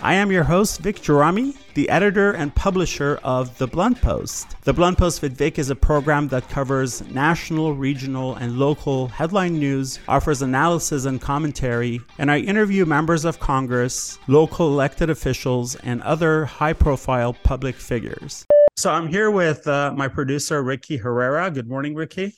[0.00, 4.54] I am your host, Vic Gerami, the editor and publisher of The Blunt Post.
[4.62, 9.58] The Blunt Post with Vic is a program that covers national, regional, and local headline
[9.58, 16.00] news, offers analysis and commentary, and I interview members of Congress, local elected officials, and
[16.02, 18.46] other high profile public figures.
[18.76, 21.50] So I'm here with uh, my producer, Ricky Herrera.
[21.50, 22.34] Good morning, Ricky.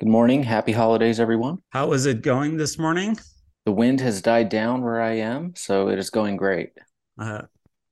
[0.00, 0.42] Good morning.
[0.42, 1.58] Happy holidays, everyone.
[1.68, 3.18] How is it going this morning?
[3.64, 6.72] The wind has died down where I am, so it is going great.
[7.18, 7.42] Uh,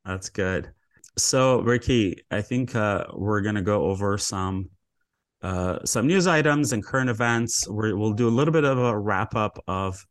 [0.04, 0.70] that's good.
[1.16, 4.70] So, Ricky, I think uh, we're going to go over some
[5.42, 7.66] uh, some news items and current events.
[7.68, 10.04] we will do a little bit of a wrap up of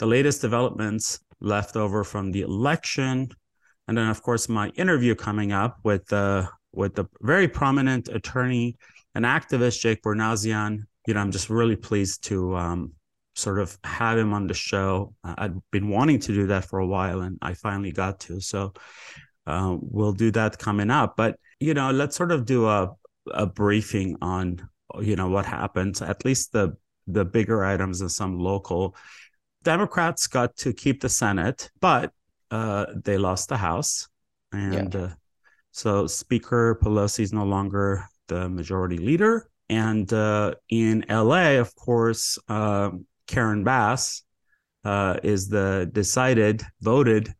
[0.00, 3.28] the latest developments left over from the election,
[3.86, 8.76] and then, of course, my interview coming up with the with the very prominent attorney
[9.14, 10.78] and activist Jake Bournazian.
[11.06, 12.92] You know, I'm just really pleased to um,
[13.34, 15.14] sort of have him on the show.
[15.24, 18.40] I'd been wanting to do that for a while, and I finally got to.
[18.40, 18.72] So
[19.46, 21.14] uh, we'll do that coming up.
[21.16, 22.90] But you know, let's sort of do a
[23.30, 24.68] a briefing on
[25.00, 26.00] you know what happened.
[26.02, 28.96] At least the the bigger items and some local.
[29.62, 32.12] Democrats got to keep the Senate, but
[32.50, 34.08] uh, they lost the House,
[34.52, 35.00] and yeah.
[35.00, 35.10] uh,
[35.70, 39.48] so Speaker Pelosi is no longer the majority leader.
[39.68, 44.24] And uh, in LA, of course, um, Karen Bass
[44.84, 47.32] uh, is the decided, voted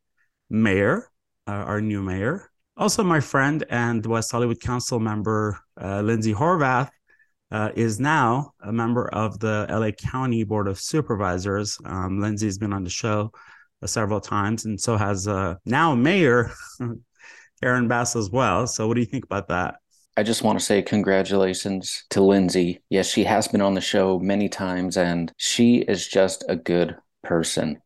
[0.48, 1.10] mayor,
[1.46, 2.50] uh, our new mayor.
[2.78, 6.88] Also, my friend and West Hollywood Council member uh, Lindsay Horvath
[7.50, 11.78] uh, is now a member of the LA County Board of Supervisors.
[11.84, 13.30] Um, Lindsay's been on the show
[13.82, 16.52] uh, several times, and so has uh, now Mayor
[17.62, 18.66] Karen Bass as well.
[18.66, 19.81] So, what do you think about that?
[20.16, 22.82] I just want to say congratulations to Lindsay.
[22.90, 26.96] Yes, she has been on the show many times and she is just a good
[27.22, 27.80] person.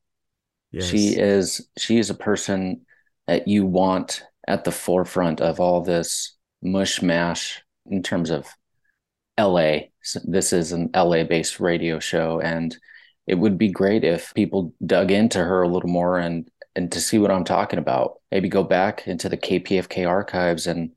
[0.73, 0.87] Yes.
[0.87, 2.85] She is she is a person
[3.27, 8.49] that you want at the forefront of all this mush mash in terms of
[9.39, 9.79] LA.
[10.25, 12.77] This is an LA based radio show and
[13.27, 17.01] it would be great if people dug into her a little more and and to
[17.01, 18.21] see what I'm talking about.
[18.33, 20.91] Maybe go back into the KPFK archives and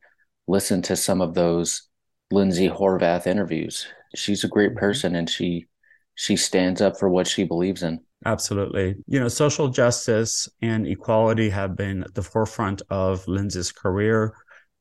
[0.50, 1.84] listen to some of those
[2.32, 3.88] Lindsay Horvath interviews.
[4.16, 4.80] She's a great mm-hmm.
[4.80, 5.68] person and she
[6.16, 8.02] she stands up for what she believes in.
[8.26, 8.96] Absolutely.
[9.08, 14.36] You know, social justice and equality have been at the forefront of Lindsay's career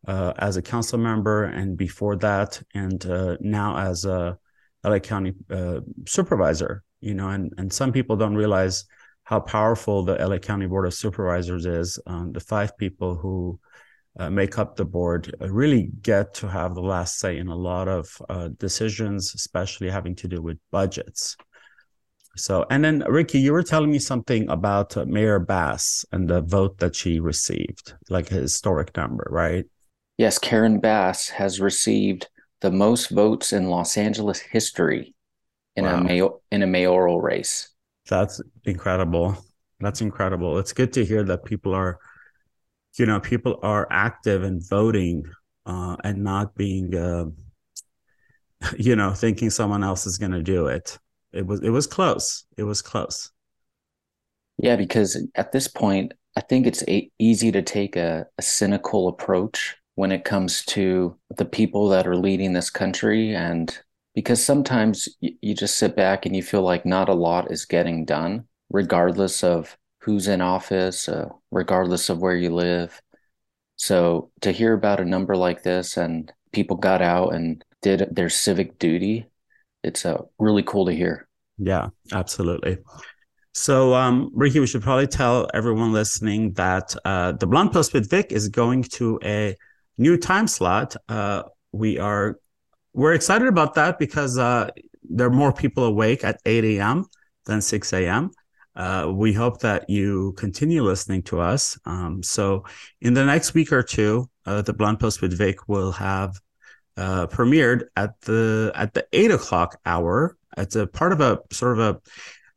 [0.08, 4.36] uh, as a council member and before that, and uh, now as a
[4.82, 6.82] LA County uh, supervisor.
[7.00, 8.84] You know, and, and some people don't realize
[9.22, 12.00] how powerful the LA County Board of Supervisors is.
[12.06, 13.60] Um, the five people who
[14.18, 17.54] uh, make up the board uh, really get to have the last say in a
[17.54, 21.36] lot of uh, decisions, especially having to do with budgets.
[22.36, 26.40] So, and then Ricky, you were telling me something about uh, Mayor Bass and the
[26.42, 29.64] vote that she received, like a historic number, right?
[30.18, 32.28] Yes, Karen Bass has received
[32.60, 35.14] the most votes in Los Angeles history
[35.76, 35.98] in wow.
[35.98, 37.68] a mayor in a mayoral race.
[38.08, 39.36] That's incredible.
[39.80, 40.58] That's incredible.
[40.58, 41.98] It's good to hear that people are
[42.96, 45.24] you know people are active and voting
[45.66, 47.26] uh, and not being uh,
[48.78, 50.98] you know thinking someone else is going to do it.
[51.32, 52.44] It was it was close.
[52.56, 53.30] It was close.
[54.58, 59.08] Yeah because at this point i think it's a- easy to take a, a cynical
[59.08, 63.78] approach when it comes to the people that are leading this country and
[64.14, 68.04] because sometimes you just sit back and you feel like not a lot is getting
[68.04, 69.76] done regardless of
[70.08, 73.02] who's in office, uh, regardless of where you live.
[73.76, 78.30] So to hear about a number like this and people got out and did their
[78.30, 79.26] civic duty,
[79.84, 81.28] it's uh, really cool to hear.
[81.58, 82.78] Yeah, absolutely.
[83.52, 88.08] So, um, Ricky, we should probably tell everyone listening that uh, the Blunt Post with
[88.08, 89.56] Vic is going to a
[89.98, 90.96] new time slot.
[91.10, 92.38] Uh, we are
[92.94, 94.70] we're excited about that because uh,
[95.02, 97.04] there are more people awake at 8 a.m.
[97.44, 98.30] than 6 a.m.
[98.78, 101.76] Uh, we hope that you continue listening to us.
[101.84, 102.64] Um, so,
[103.00, 106.38] in the next week or two, uh, the Blunt Post with Vic will have
[106.96, 110.36] uh, premiered at the at the eight o'clock hour.
[110.56, 112.00] It's a part of a sort of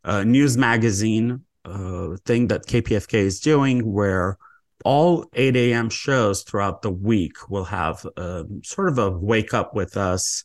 [0.03, 4.37] a, a news magazine uh, thing that KPFK is doing, where
[4.85, 5.89] all 8 a.m.
[5.89, 10.43] shows throughout the week will have um, sort of a wake up with us,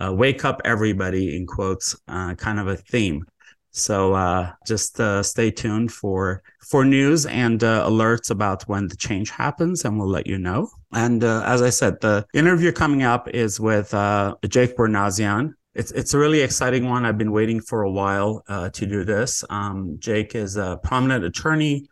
[0.00, 3.24] uh, wake up everybody in quotes, uh, kind of a theme
[3.70, 8.96] So uh, just uh, stay tuned for for news and uh, alerts about when the
[8.96, 10.68] change happens, and we'll let you know.
[10.92, 15.54] And uh, as I said, the interview coming up is with uh, Jake Bournazian.
[15.74, 17.04] It's it's a really exciting one.
[17.04, 19.44] I've been waiting for a while uh, to do this.
[19.48, 21.88] Um, Jake is a prominent attorney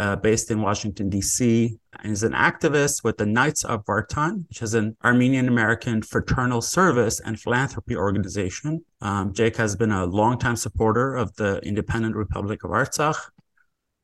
[0.00, 4.62] uh, based in Washington, D.C., and is an activist with the Knights of Vartan, which
[4.62, 8.82] is an Armenian American fraternal service and philanthropy organization.
[9.02, 13.18] Um, Jake has been a longtime supporter of the Independent Republic of Artsakh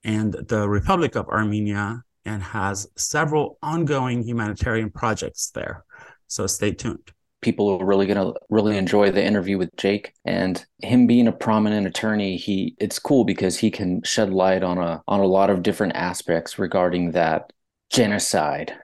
[0.05, 5.83] and the Republic of Armenia and has several ongoing humanitarian projects there.
[6.27, 7.11] So stay tuned
[7.47, 11.33] people are really going to really enjoy the interview with Jake and him being a
[11.33, 15.49] prominent attorney he it's cool because he can shed light on a on a lot
[15.49, 17.53] of different aspects regarding that
[17.89, 18.75] genocide.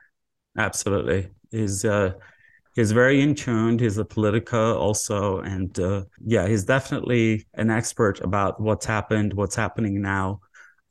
[0.56, 1.28] Absolutely.
[1.50, 2.12] He's uh
[2.76, 3.80] he's very in tuned.
[3.80, 9.56] He's a politica also and uh, yeah he's definitely an expert about what's happened what's
[9.56, 10.40] happening now.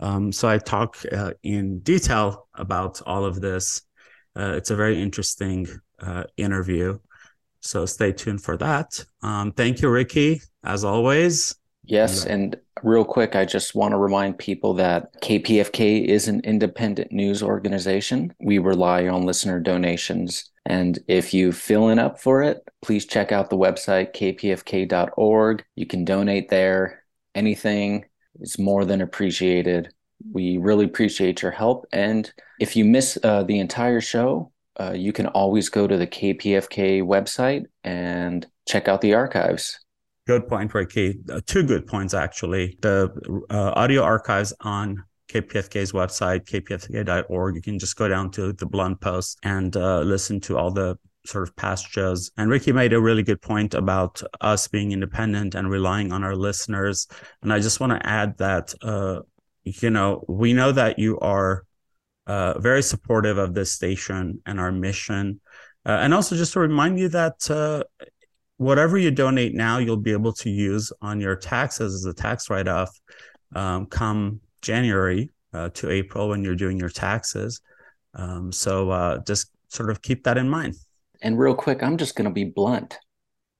[0.01, 3.83] Um, so i talk uh, in detail about all of this.
[4.35, 5.67] Uh, it's a very interesting
[6.01, 6.99] uh, interview
[7.61, 9.03] so stay tuned for that.
[9.21, 11.55] Um, thank you, Ricky, as always.
[11.83, 12.25] Yes.
[12.25, 17.41] And real quick, I just want to remind people that KPFK is an independent news
[17.41, 18.33] organization.
[18.39, 20.49] We rely on listener donations.
[20.65, 25.63] And if you filling up for it, please check out the website, kpfk.org.
[25.75, 27.03] You can donate there.
[27.33, 28.05] Anything
[28.39, 29.91] is more than appreciated.
[30.31, 31.87] We really appreciate your help.
[31.91, 36.07] And if you miss uh, the entire show, uh, you can always go to the
[36.07, 39.79] KPFK website and check out the archives.
[40.27, 41.19] Good point, Ricky.
[41.29, 42.77] Uh, two good points, actually.
[42.81, 43.11] The
[43.49, 47.55] uh, audio archives on KPFK's website, kpfk.org.
[47.55, 50.97] You can just go down to the blunt post and uh, listen to all the
[51.25, 52.31] sort of past shows.
[52.37, 56.35] And Ricky made a really good point about us being independent and relying on our
[56.35, 57.07] listeners.
[57.41, 59.21] And I just want to add that, uh,
[59.63, 61.65] you know, we know that you are
[62.27, 65.39] uh, very supportive of this station and our mission.
[65.85, 67.83] Uh, and also just to remind you that uh,
[68.57, 72.49] whatever you donate now, you'll be able to use on your taxes as a tax
[72.49, 72.89] write off
[73.55, 77.61] um, come January uh, to April when you're doing your taxes.
[78.13, 80.75] Um, so uh, just sort of keep that in mind.
[81.21, 82.99] And real quick, I'm just going to be blunt.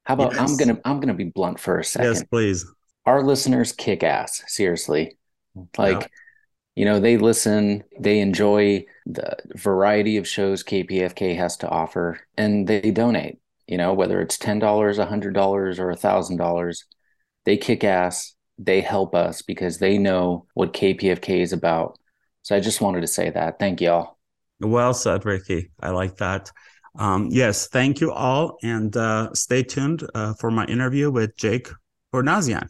[0.03, 0.39] How about yes.
[0.39, 2.09] I'm going to I'm going to be blunt for a second.
[2.09, 2.65] Yes, please.
[3.05, 5.17] Our listeners kick ass, seriously.
[5.77, 6.07] Like yeah
[6.75, 12.67] you know they listen they enjoy the variety of shows kpfk has to offer and
[12.67, 13.39] they donate.
[13.67, 16.83] You know whether it's $10 $100 or $1000
[17.45, 21.97] they kick ass they help us because they know what kpfk is about.
[22.41, 23.59] So i just wanted to say that.
[23.59, 24.17] Thank y'all.
[24.59, 25.71] Well said ricky.
[25.79, 26.51] I like that.
[26.97, 31.69] Um, yes thank you all and uh, stay tuned uh, for my interview with jake
[32.13, 32.67] Bournazian.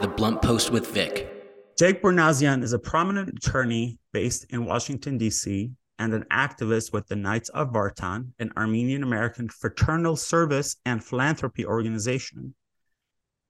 [0.00, 1.33] the blunt post with vic
[1.76, 7.16] Jake Bournazian is a prominent attorney based in Washington, D.C., and an activist with the
[7.16, 12.54] Knights of Vartan, an Armenian American fraternal service and philanthropy organization.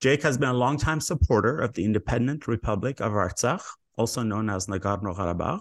[0.01, 3.63] Jake has been a longtime supporter of the independent Republic of Artsakh,
[3.99, 5.61] also known as Nagorno Karabakh,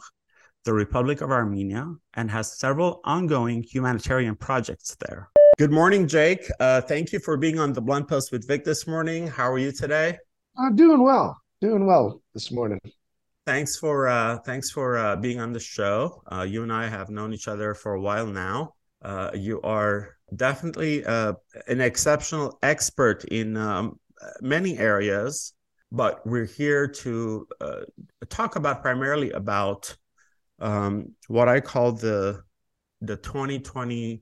[0.63, 5.30] the Republic of Armenia, and has several ongoing humanitarian projects there.
[5.57, 6.50] Good morning, Jake.
[6.62, 9.27] Uh, thank you for being on the Blunt Post with Vic this morning.
[9.27, 10.18] How are you today?
[10.57, 12.77] I'm doing well doing well this morning.
[13.45, 16.21] Thanks for uh, thanks for uh, being on the show.
[16.30, 18.73] Uh, you and I have known each other for a while now.
[19.02, 21.33] Uh, you are definitely uh,
[21.69, 23.97] an exceptional expert in um,
[24.42, 25.54] many areas,
[25.90, 27.81] but we're here to uh,
[28.28, 29.95] talk about primarily about
[30.59, 32.44] um, what I call the
[32.99, 34.21] the 2020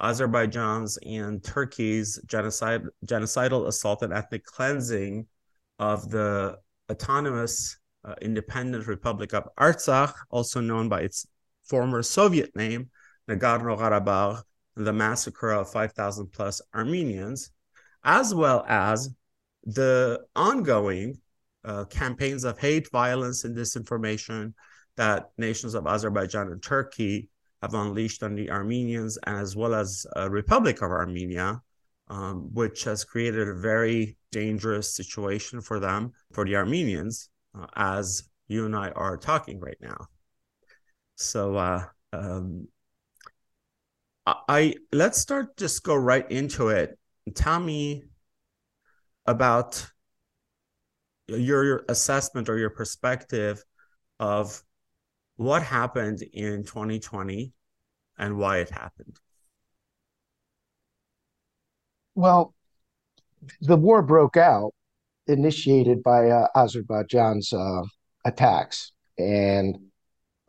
[0.00, 5.26] Azerbaijan's and Turkey's genocide genocidal assault and ethnic cleansing
[5.78, 6.56] of the
[6.90, 11.26] autonomous uh, independent Republic of Artsakh, also known by its
[11.64, 12.90] former Soviet name,
[13.28, 14.42] Nagorno Karabakh,
[14.76, 17.50] and the massacre of 5,000 plus Armenians,
[18.04, 19.10] as well as
[19.64, 21.18] the ongoing
[21.64, 24.54] uh, campaigns of hate, violence, and disinformation
[24.96, 27.28] that nations of Azerbaijan and Turkey
[27.62, 31.60] have unleashed on the Armenians, as well as uh, Republic of Armenia,
[32.10, 38.24] um, which has created a very dangerous situation for them, for the Armenians, uh, as
[38.48, 40.08] you and I are talking right now.
[41.14, 42.66] So, uh, um,
[44.26, 46.98] I let's start just go right into it.
[47.34, 48.04] Tell me
[49.26, 49.86] about
[51.28, 53.62] your, your assessment or your perspective
[54.18, 54.62] of
[55.36, 57.52] what happened in 2020
[58.18, 59.18] and why it happened.
[62.14, 62.54] Well,
[63.60, 64.72] the war broke out
[65.26, 67.82] initiated by uh, Azerbaijan's uh,
[68.24, 69.78] attacks, and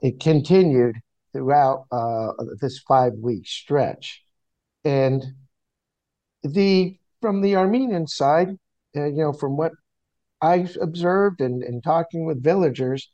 [0.01, 0.95] it continued
[1.33, 4.23] throughout uh, this five week stretch.
[4.83, 5.23] And
[6.43, 8.49] the from the Armenian side,
[8.95, 9.71] uh, you know, from what
[10.41, 13.09] I observed and, and talking with villagers,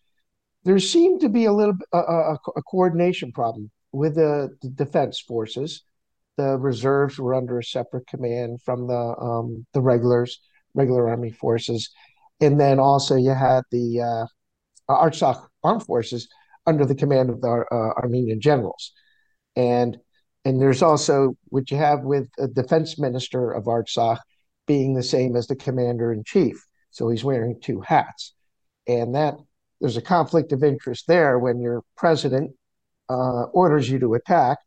[0.64, 5.20] there seemed to be a little a, a, a coordination problem with the, the, defense
[5.20, 5.84] forces.
[6.38, 10.40] The reserves were under a separate command from the um, the regulars,
[10.74, 11.90] regular army forces,
[12.40, 14.26] and then also you had the uh,
[14.94, 16.28] Artsakh armed forces
[16.66, 18.94] under the command of the uh, Armenian generals,
[19.56, 19.98] and
[20.46, 24.20] and there's also what you have with the defense minister of Artsakh
[24.68, 26.64] being the same as the commander in chief.
[26.92, 28.34] So he's wearing two hats.
[28.88, 29.36] And that
[29.82, 32.52] there's a conflict of interest there when your president
[33.10, 34.58] uh, orders you to attack,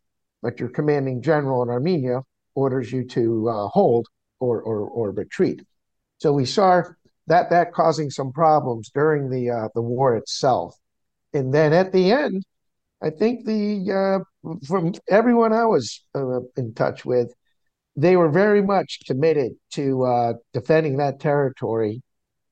[0.42, 2.22] but your commanding general in Armenia
[2.54, 4.06] orders you to uh, hold
[4.38, 5.62] or, or, or retreat.
[6.18, 6.82] So we saw
[7.26, 10.74] that that causing some problems during the uh, the war itself.
[11.32, 12.44] And then at the end,
[13.02, 17.32] I think the uh, from everyone I was uh, in touch with,
[17.96, 22.02] they were very much committed to uh, defending that territory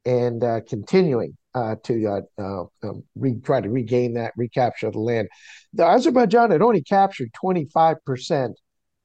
[0.05, 4.99] and uh, continuing uh, to uh, uh, um, re- try to regain that, recapture the
[4.99, 5.29] land.
[5.73, 8.55] The Azerbaijan had only captured 25%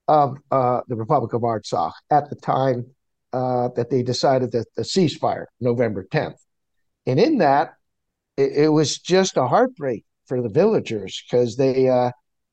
[0.07, 2.85] of uh, the Republic of Artsakh at the time
[3.31, 6.37] that they decided that the ceasefire, November 10th.
[7.07, 7.73] And in that,
[8.37, 11.89] it, it was just a heartbreak for the villagers because they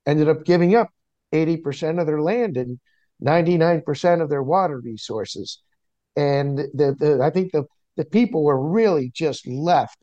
[0.07, 0.88] ended up giving up
[1.35, 2.80] 80% of their land and
[3.23, 5.61] 99% of their water resources.
[6.16, 7.66] And the, the I think the
[8.00, 9.99] the people were really just left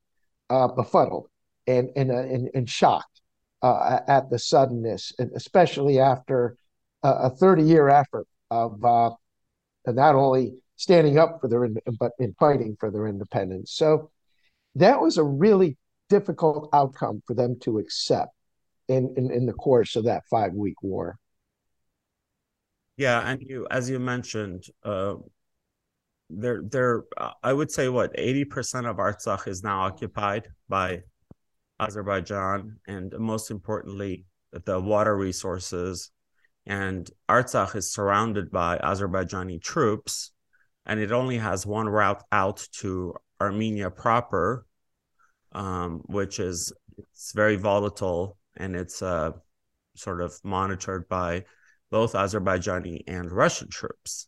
[0.51, 1.27] uh, befuddled
[1.65, 3.21] and and, uh, and, and shocked
[3.63, 6.55] uh, at the suddenness, especially after
[7.01, 9.09] a 30 year effort of uh,
[9.87, 11.67] not only standing up for their
[11.99, 13.71] but in fighting for their independence.
[13.71, 14.11] So
[14.75, 15.75] that was a really
[16.07, 18.31] difficult outcome for them to accept
[18.87, 21.17] in, in, in the course of that five week war.
[22.95, 25.15] Yeah, and you, as you mentioned, uh,
[26.29, 27.03] they're they're
[27.43, 31.03] I would say what 80% of Artsakh is now occupied by
[31.79, 34.25] Azerbaijan and most importantly
[34.65, 36.11] the water resources.
[36.65, 40.31] And Artsakh is surrounded by Azerbaijani troops
[40.85, 44.65] and it only has one route out to Armenia proper
[45.53, 49.31] um, which is it's very volatile and it's uh,
[49.95, 51.45] sort of monitored by
[51.89, 54.27] both Azerbaijani and Russian troops.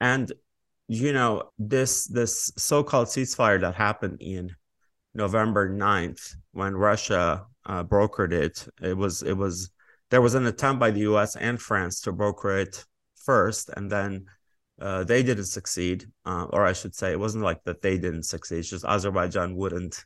[0.00, 0.32] And
[0.88, 4.54] you know this this so-called ceasefire that happened in
[5.14, 9.70] november 9th when russia uh, brokered it it was it was
[10.10, 12.84] there was an attempt by the us and france to broker it
[13.16, 14.24] first and then
[14.80, 18.24] uh, they didn't succeed uh, or i should say it wasn't like that they didn't
[18.24, 20.04] succeed it's just azerbaijan wouldn't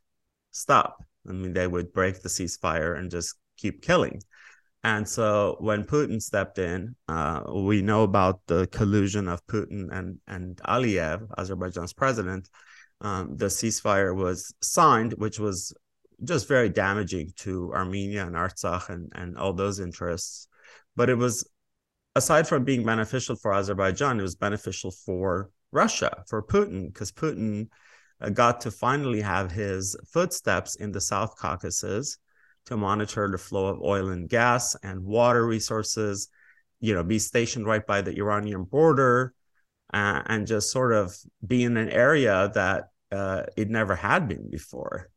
[0.57, 1.05] stop.
[1.29, 4.23] I mean they would break the ceasefire and just keep killing
[4.87, 10.21] and so when Putin stepped in, uh, we know about the collusion of Putin and,
[10.29, 12.49] and Aliyev, Azerbaijan's president.
[13.01, 15.75] Um, the ceasefire was signed, which was
[16.23, 20.47] just very damaging to Armenia and Artsakh and, and all those interests.
[20.95, 21.51] But it was,
[22.15, 27.67] aside from being beneficial for Azerbaijan, it was beneficial for Russia, for Putin, because Putin
[28.21, 32.19] uh, got to finally have his footsteps in the South Caucasus
[32.67, 36.29] to monitor the flow of oil and gas and water resources,
[36.81, 39.33] you know, be stationed right by the Iranian border
[39.93, 44.51] uh, and just sort of be in an area that uh, it never had been
[44.51, 45.11] before.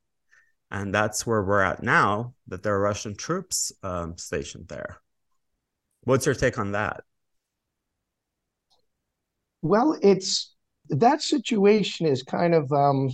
[0.72, 5.02] And that's where we're at now, that there are Russian troops um, stationed there.
[6.04, 7.02] What's your take on that?
[9.64, 10.56] Well, it's
[10.90, 13.10] that situation is kind of um,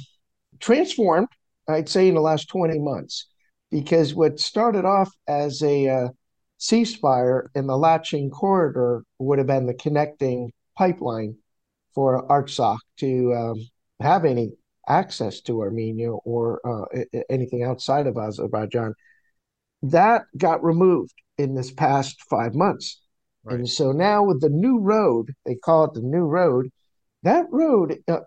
[0.59, 1.29] transformed,
[1.67, 3.27] I'd say, in the last 20 months
[3.75, 6.08] because what started off as a uh,
[6.58, 11.36] ceasefire in the Lachin corridor would have been the connecting pipeline
[11.94, 13.55] for Artsakh to um,
[14.00, 14.53] have any
[14.88, 18.94] access to Armenia or uh, anything outside of Azerbaijan.
[19.84, 23.01] That got removed in this past five months.
[23.44, 23.60] Right.
[23.60, 26.72] And so now with the new road, they call it the new road,
[27.24, 28.22] that road uh,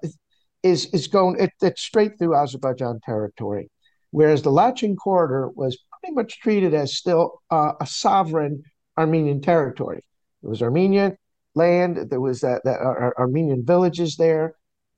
[0.63, 3.71] is is going it, it's straight through Azerbaijan territory
[4.11, 8.63] whereas the Lachin corridor was pretty much treated as still uh, a sovereign
[8.97, 10.05] Armenian territory.
[10.43, 11.17] It was Armenian
[11.55, 12.11] land.
[12.11, 14.55] There was that, that uh, Armenian villages there,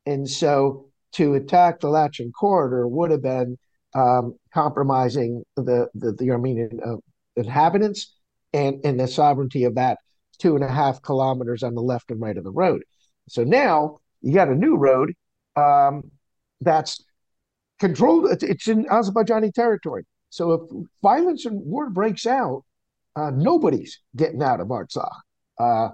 [0.06, 3.58] and so to attack the Lachin corridor would have been
[3.94, 6.96] um, compromising the the, the Armenian uh,
[7.36, 8.14] inhabitants
[8.52, 9.98] and and the sovereignty of that
[10.38, 12.82] two and a half kilometers on the left and right of the road.
[13.28, 15.12] So now you got a new road
[15.56, 16.10] um,
[16.60, 17.02] that's
[17.80, 18.28] controlled.
[18.42, 20.04] It's in Azerbaijani territory.
[20.30, 22.62] So if violence and war breaks out,
[23.16, 25.10] uh, nobody's getting out of Artsakh
[25.58, 25.88] uh,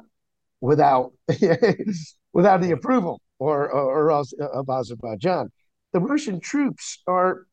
[0.60, 1.12] without
[2.32, 5.50] without the approval or, or, or of Azerbaijan.
[5.92, 7.46] The Russian troops are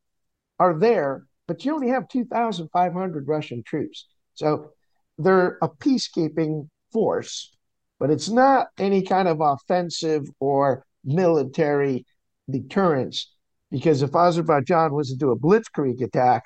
[0.60, 4.08] are there, but you only have two thousand five hundred Russian troops.
[4.34, 4.72] So
[5.18, 7.56] they're a peacekeeping force,
[8.00, 12.06] but it's not any kind of offensive or military
[12.50, 13.32] deterrence.
[13.74, 16.44] Because if Azerbaijan was to do a blitzkrieg attack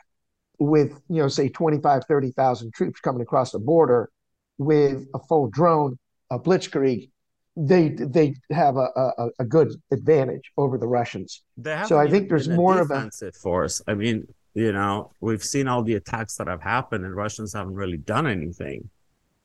[0.59, 4.09] with, you know, say 25, 30,000 troops coming across the border
[4.57, 5.99] with a full drone,
[6.31, 7.09] a blitzkrieg,
[7.57, 11.41] they they have a, a, a good advantage over the Russians.
[11.85, 13.81] so I think there's more of a force.
[13.87, 17.73] I mean, you know, we've seen all the attacks that have happened, and Russians haven't
[17.73, 18.89] really done anything.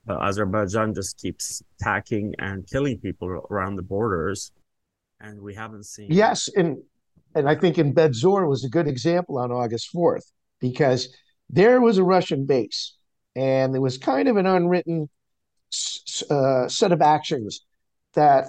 [0.09, 4.53] Uh, Azerbaijan just keeps attacking and killing people around the borders,
[5.21, 6.09] and we haven't seen.
[6.11, 6.79] Yes, and
[7.35, 11.15] and I think in Berdzor was a good example on August fourth because
[11.51, 12.97] there was a Russian base,
[13.35, 15.09] and there was kind of an unwritten
[16.31, 17.65] uh, set of actions
[18.15, 18.47] that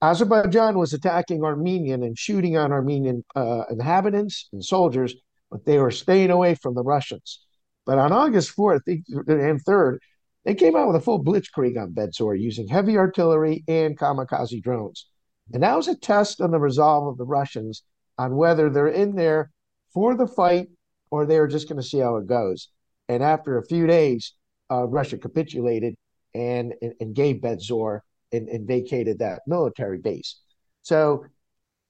[0.00, 5.14] Azerbaijan was attacking Armenian and shooting on Armenian uh, inhabitants and soldiers,
[5.50, 7.40] but they were staying away from the Russians.
[7.86, 9.98] But on August 4th and 3rd,
[10.44, 15.06] they came out with a full blitzkrieg on Berdzor using heavy artillery and kamikaze drones.
[15.52, 17.82] And that was a test on the resolve of the Russians
[18.18, 19.50] on whether they're in there
[19.92, 20.68] for the fight
[21.10, 22.68] or they're just going to see how it goes.
[23.08, 24.34] And after a few days,
[24.70, 25.94] uh, Russia capitulated
[26.34, 28.00] and, and, and gave Berdzor
[28.32, 30.40] and, and vacated that military base.
[30.82, 31.26] So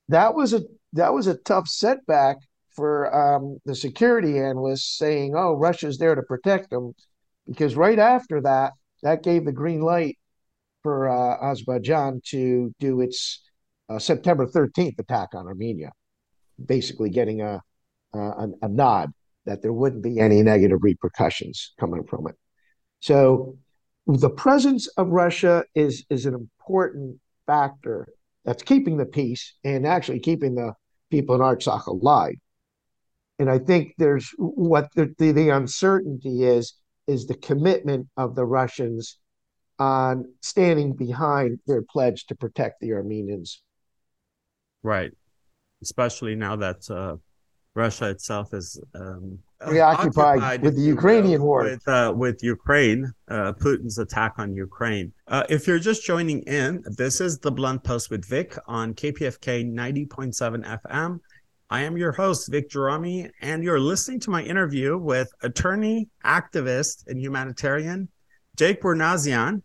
[0.09, 0.61] that was a
[0.93, 2.37] that was a tough setback
[2.75, 6.93] for um, the security analysts saying, "Oh, Russia's there to protect them,"
[7.47, 10.17] because right after that, that gave the green light
[10.83, 13.41] for uh, Azerbaijan to do its
[13.89, 15.91] uh, September 13th attack on Armenia,
[16.63, 17.61] basically getting a,
[18.13, 19.11] a, a nod
[19.45, 22.35] that there wouldn't be any negative repercussions coming from it.
[22.99, 23.57] So
[24.07, 28.07] the presence of Russia is is an important factor
[28.45, 30.73] that's keeping the peace and actually keeping the
[31.09, 32.35] people in Artsakh alive.
[33.39, 36.73] And I think there's what the, the, the uncertainty is
[37.07, 39.17] is the commitment of the Russians
[39.79, 43.61] on standing behind their pledge to protect the Armenians.
[44.81, 45.11] Right,
[45.83, 47.17] especially now that uh,
[47.75, 51.63] Russia itself is um, preoccupied with the Ukrainian war.
[51.63, 55.11] With, uh, with Ukraine, uh, Putin's attack on Ukraine.
[55.27, 59.71] Uh, if you're just joining in, this is the Blunt Post with Vic on KPFK
[59.71, 61.19] 90.7 FM.
[61.69, 67.07] I am your host, Vic Gerami, and you're listening to my interview with attorney, activist,
[67.07, 68.09] and humanitarian
[68.55, 69.63] Jake Bournazian.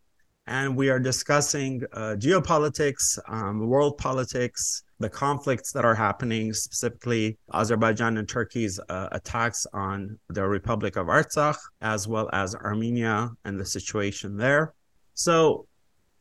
[0.49, 7.37] And we are discussing uh, geopolitics, um, world politics, the conflicts that are happening, specifically
[7.53, 13.61] Azerbaijan and Turkey's uh, attacks on the Republic of Artsakh, as well as Armenia and
[13.61, 14.73] the situation there.
[15.13, 15.67] So,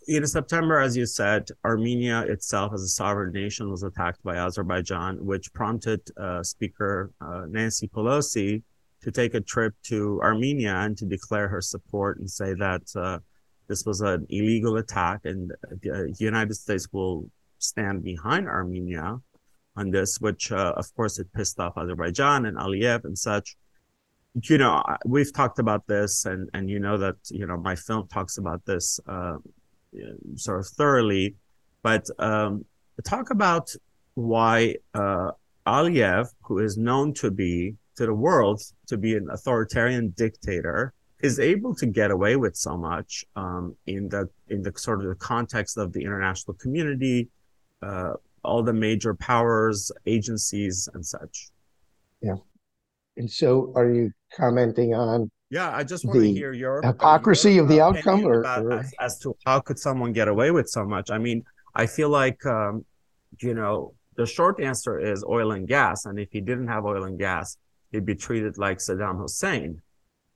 [0.09, 5.25] in September, as you said, Armenia itself, as a sovereign nation, was attacked by Azerbaijan,
[5.25, 8.61] which prompted uh, Speaker uh, Nancy Pelosi
[9.03, 13.19] to take a trip to Armenia and to declare her support and say that uh,
[13.67, 15.51] this was an illegal attack and
[15.81, 19.19] the United States will stand behind Armenia
[19.75, 23.55] on this, which uh, of course it pissed off Azerbaijan and Aliyev and such.
[24.43, 28.07] You know, we've talked about this, and and you know that you know my film
[28.07, 29.37] talks about this uh,
[30.35, 31.35] sort of thoroughly,
[31.81, 32.65] but um,
[33.03, 33.73] talk about
[34.13, 35.31] why uh,
[35.65, 41.39] Aliyev, who is known to be to the world to be an authoritarian dictator, is
[41.39, 45.15] able to get away with so much um, in the in the sort of the
[45.15, 47.29] context of the international community
[47.81, 51.49] uh, all the major powers, agencies, and such.
[52.21, 52.35] Yeah.
[53.17, 55.29] And so, are you commenting on?
[55.49, 58.73] Yeah, I just want to hear your hypocrisy your, of the outcome, or, or...
[58.73, 61.09] As, as, to how could someone get away with so much?
[61.09, 62.85] I mean, I feel like um,
[63.39, 67.05] you know the short answer is oil and gas, and if he didn't have oil
[67.05, 67.57] and gas,
[67.91, 69.81] he'd be treated like Saddam Hussein.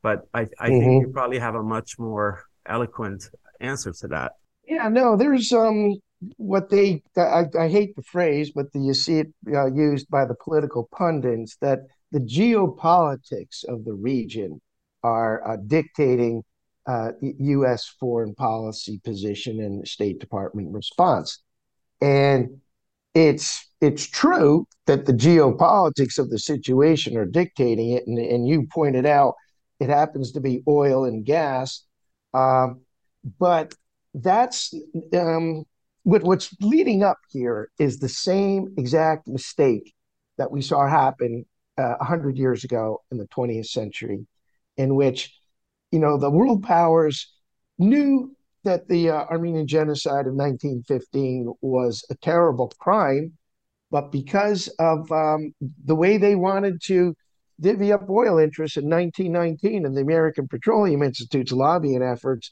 [0.01, 0.79] But I, I mm-hmm.
[0.79, 4.33] think you probably have a much more eloquent answer to that.
[4.67, 5.95] Yeah, no, there's um
[6.37, 10.25] what they I, I, hate the phrase, but the, you see it uh, used by
[10.25, 11.79] the political pundits that
[12.11, 14.61] the geopolitics of the region
[15.03, 16.43] are uh, dictating
[16.85, 17.87] uh, U.S.
[17.99, 21.41] foreign policy position and State Department response,
[22.01, 22.61] and
[23.13, 28.67] it's it's true that the geopolitics of the situation are dictating it, and, and you
[28.71, 29.33] pointed out
[29.81, 31.83] it happens to be oil and gas,
[32.35, 32.81] um,
[33.39, 33.73] but
[34.13, 34.71] that's
[35.17, 35.63] um,
[36.03, 39.95] what, what's leading up here is the same exact mistake
[40.37, 41.45] that we saw happen
[41.79, 44.27] uh, 100 years ago in the 20th century,
[44.77, 45.35] in which,
[45.91, 47.33] you know, the world powers
[47.79, 53.33] knew that the uh, Armenian genocide of 1915 was a terrible crime,
[53.89, 57.15] but because of um, the way they wanted to
[57.61, 62.51] divvy up oil interests in 1919 and the American Petroleum Institute's lobbying efforts,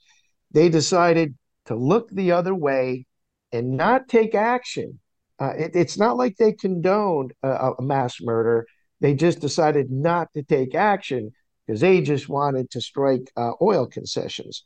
[0.51, 3.05] they decided to look the other way
[3.51, 4.99] and not take action.
[5.39, 8.67] Uh, it, it's not like they condoned a, a mass murder.
[9.01, 11.31] They just decided not to take action
[11.65, 14.63] because they just wanted to strike uh, oil concessions.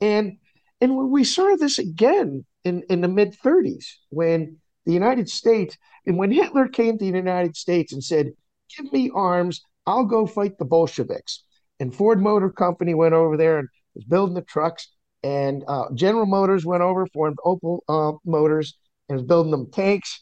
[0.00, 0.38] And
[0.80, 6.18] and we saw this again in, in the mid 30s when the United States, and
[6.18, 8.32] when Hitler came to the United States and said,
[8.76, 11.44] Give me arms, I'll go fight the Bolsheviks.
[11.80, 14.88] And Ford Motor Company went over there and was building the trucks.
[15.22, 18.76] And uh, General Motors went over, formed Opel uh, Motors,
[19.08, 20.20] and was building them tanks.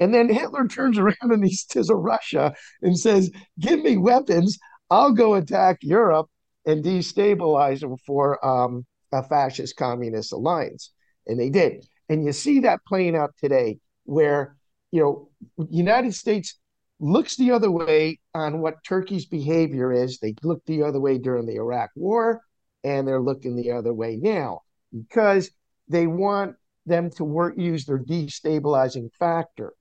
[0.00, 4.58] And then Hitler turns around and he says to Russia and says, Give me weapons.
[4.90, 6.28] I'll go attack Europe
[6.64, 10.92] and destabilize them for um, a fascist communist alliance.
[11.26, 11.86] And they did.
[12.08, 14.56] And you see that playing out today where,
[14.92, 16.56] you know, United States
[16.98, 20.18] looks the other way on what Turkey's behavior is.
[20.18, 22.42] They looked the other way during the Iraq war,
[22.84, 24.60] and they're looking the other way now
[24.92, 25.50] because
[25.88, 26.56] they want
[26.86, 29.72] them to work use their destabilizing factor.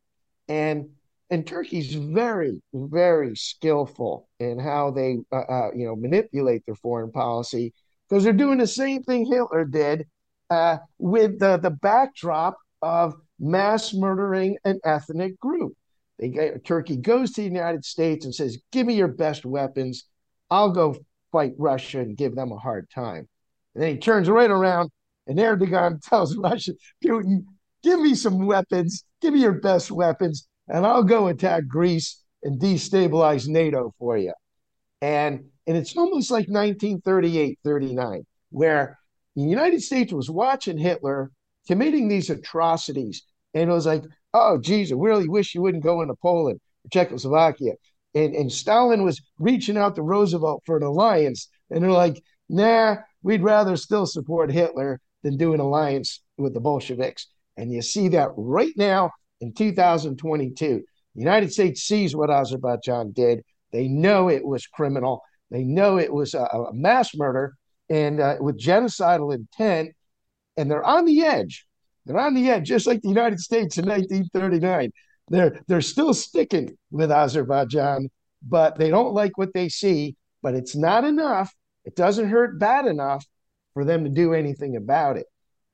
[0.48, 0.90] And
[1.32, 7.12] and Turkey's very, very skillful in how they, uh, uh, you know, manipulate their foreign
[7.12, 7.74] policy
[8.08, 10.06] because they're doing the same thing Hitler did
[10.52, 15.74] uh, with the, the backdrop of mass murdering an ethnic group.
[16.20, 20.06] They Turkey goes to the United States and says, "Give me your best weapons.
[20.50, 20.96] I'll go
[21.32, 23.28] fight Russia and give them a hard time."
[23.74, 24.92] And then he turns right around,
[25.28, 26.74] and Erdogan tells Russia,
[27.04, 27.46] Putin,
[27.84, 29.04] "Give me some weapons.
[29.22, 34.34] Give me your best weapons, and I'll go attack Greece and destabilize NATO for you."
[35.02, 38.98] And and it's almost like 1938, 39, where
[39.36, 41.32] the United States was watching Hitler
[41.68, 43.24] committing these atrocities.
[43.54, 44.04] And it was like,
[44.36, 47.74] oh, geez, I really wish you wouldn't go into Poland or Czechoslovakia.
[48.14, 51.50] And, and Stalin was reaching out to Roosevelt for an alliance.
[51.70, 56.60] And they're like, nah, we'd rather still support Hitler than do an alliance with the
[56.60, 57.28] Bolsheviks.
[57.58, 60.84] And you see that right now in 2022.
[61.16, 63.44] The United States sees what Azerbaijan did.
[63.72, 65.22] They know it was criminal.
[65.50, 67.56] They know it was a, a mass murder
[67.90, 69.92] and uh, with genocidal intent,
[70.58, 71.66] and they're on the edge.
[72.06, 74.92] They're on the edge, just like the United States in 1939.
[75.30, 78.10] They're they're still sticking with Azerbaijan,
[78.48, 80.16] but they don't like what they see.
[80.44, 81.54] But it's not enough.
[81.84, 83.26] It doesn't hurt bad enough
[83.74, 85.26] for them to do anything about it.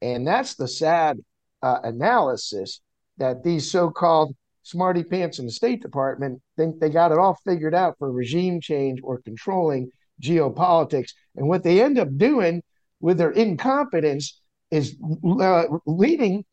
[0.02, 1.20] And that's the sad
[1.62, 2.82] uh, analysis
[3.18, 7.76] that these so-called smarty pants in the State Department think they got it all figured
[7.76, 9.92] out for regime change or controlling
[10.22, 11.12] geopolitics.
[11.36, 12.64] And what they end up doing
[13.00, 14.41] with their incompetence
[14.72, 14.96] is
[15.40, 16.44] uh, leading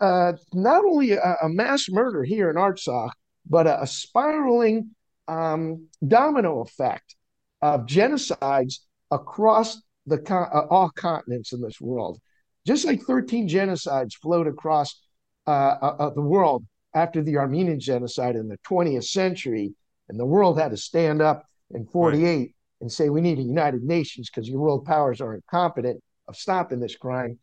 [0.00, 3.10] uh, not only a, a, mass murder here in Artsakh,
[3.48, 4.90] but a, a spiraling
[5.26, 7.16] um, domino effect
[7.62, 12.20] of genocides across the uh, all continents in this world.
[12.66, 15.00] Just like 13 genocides flowed across
[15.46, 16.64] uh, uh, uh, the world
[16.94, 19.72] after the Armenian genocide in the 20th century,
[20.08, 22.54] and the world had to stand up in 48 right.
[22.80, 26.80] and say, we need a United Nations because your world powers are incompetent of stopping
[26.80, 27.38] this crime.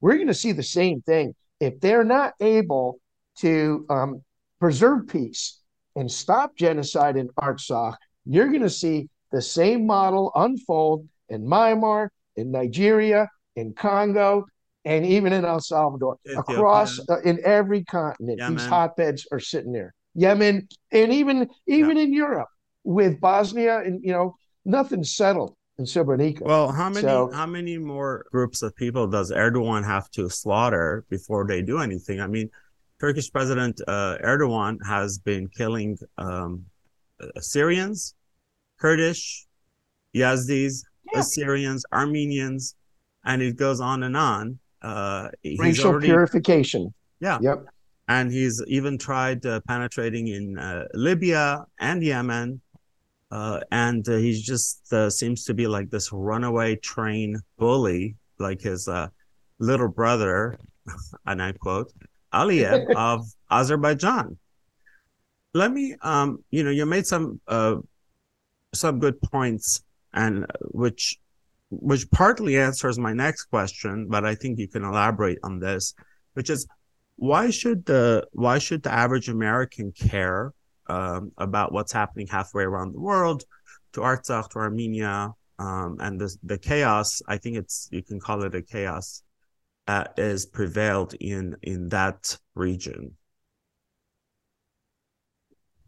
[0.00, 1.34] We're going to see the same thing.
[1.60, 2.98] If they're not able
[3.38, 4.22] to um,
[4.58, 5.60] preserve peace
[5.96, 12.08] and stop genocide in Artsakh, you're going to see the same model unfold in Myanmar,
[12.36, 14.46] in Nigeria, in Congo,
[14.84, 16.56] and even in El Salvador, Ethiopia.
[16.56, 18.56] across uh, in every continent, Yemen.
[18.56, 19.94] these hotbeds are sitting there.
[20.14, 22.02] Yemen, and even even yeah.
[22.04, 22.48] in Europe
[22.84, 24.34] with Bosnia, and you know
[24.64, 26.42] nothing's settled in Srebrenica.
[26.42, 31.04] Well, how many so, how many more groups of people does Erdogan have to slaughter
[31.08, 32.20] before they do anything?
[32.20, 32.50] I mean,
[33.00, 36.66] Turkish President uh, Erdogan has been killing um,
[37.40, 38.14] Syrians,
[38.78, 39.46] Kurdish,
[40.14, 41.20] Yazidis, yeah.
[41.20, 42.76] Assyrians, Armenians,
[43.24, 44.58] and it goes on and on.
[44.82, 46.92] Uh, Racial already, purification.
[47.20, 47.38] Yeah.
[47.40, 47.66] Yep.
[48.08, 52.60] And he's even tried uh, penetrating in uh, Libya and Yemen.
[53.30, 58.60] Uh, and uh, he just uh, seems to be like this runaway train bully, like
[58.60, 59.08] his uh,
[59.58, 60.58] little brother,
[61.26, 61.92] and I quote,
[62.32, 64.36] Aliyev of Azerbaijan.
[65.54, 67.76] Let me, um, you know, you made some uh,
[68.74, 71.18] some good points, and which
[71.70, 75.94] which partly answers my next question, but I think you can elaborate on this,
[76.34, 76.66] which is
[77.16, 80.52] why should the why should the average American care
[80.90, 83.44] um, about what's happening halfway around the world
[83.92, 87.22] to Artsakh, to Armenia, um, and the the chaos?
[87.28, 89.22] I think it's you can call it a chaos
[89.90, 93.16] uh, is prevailed in in that region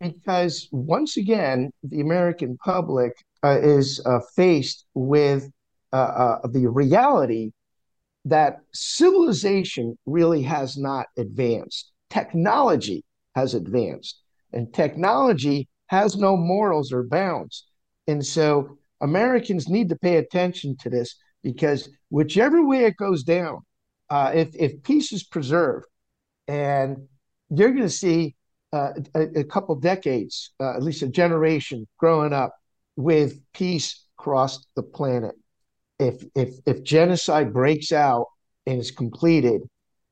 [0.01, 3.13] because once again the american public
[3.45, 5.51] uh, is uh, faced with
[5.93, 7.51] uh, uh, the reality
[8.25, 13.05] that civilization really has not advanced technology
[13.37, 14.22] has advanced
[14.53, 17.67] and technology has no morals or bounds
[18.07, 23.61] and so americans need to pay attention to this because whichever way it goes down
[24.13, 25.87] uh, if if peace is preserved,
[26.47, 27.09] and
[27.49, 28.37] you're going to see
[28.71, 32.55] uh, a, a, couple decades, uh, at least a generation, growing up
[32.97, 35.35] with peace across the planet.
[35.99, 38.27] If if if genocide breaks out
[38.67, 39.63] and is completed,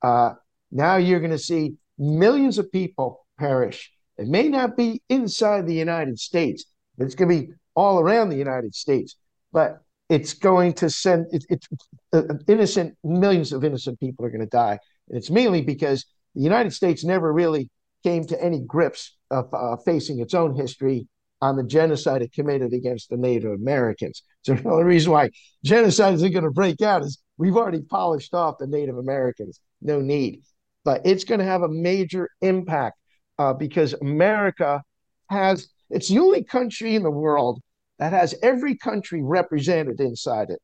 [0.01, 0.33] uh,
[0.73, 3.93] now you're going to see millions of people perish.
[4.21, 6.67] It may not be inside the United States,
[6.99, 9.17] it's going to be all around the United States.
[9.53, 9.81] But
[10.11, 11.65] it's going to send it,
[12.13, 14.79] uh, innocent millions of innocent people are going to die.
[15.09, 16.05] And it's mainly because
[16.35, 17.71] the united states never really
[18.03, 21.07] came to any grips of uh, facing its own history
[21.41, 24.23] on the genocide it committed against the native americans.
[24.43, 25.31] So the only reason why
[25.65, 29.61] genocide isn't going to break out is we've already polished off the native americans.
[29.81, 30.43] No need.
[30.85, 32.97] But it's going to have a major impact
[33.41, 34.83] uh, because america
[35.29, 37.61] has it's the only country in the world
[38.01, 40.61] that has every country represented inside it.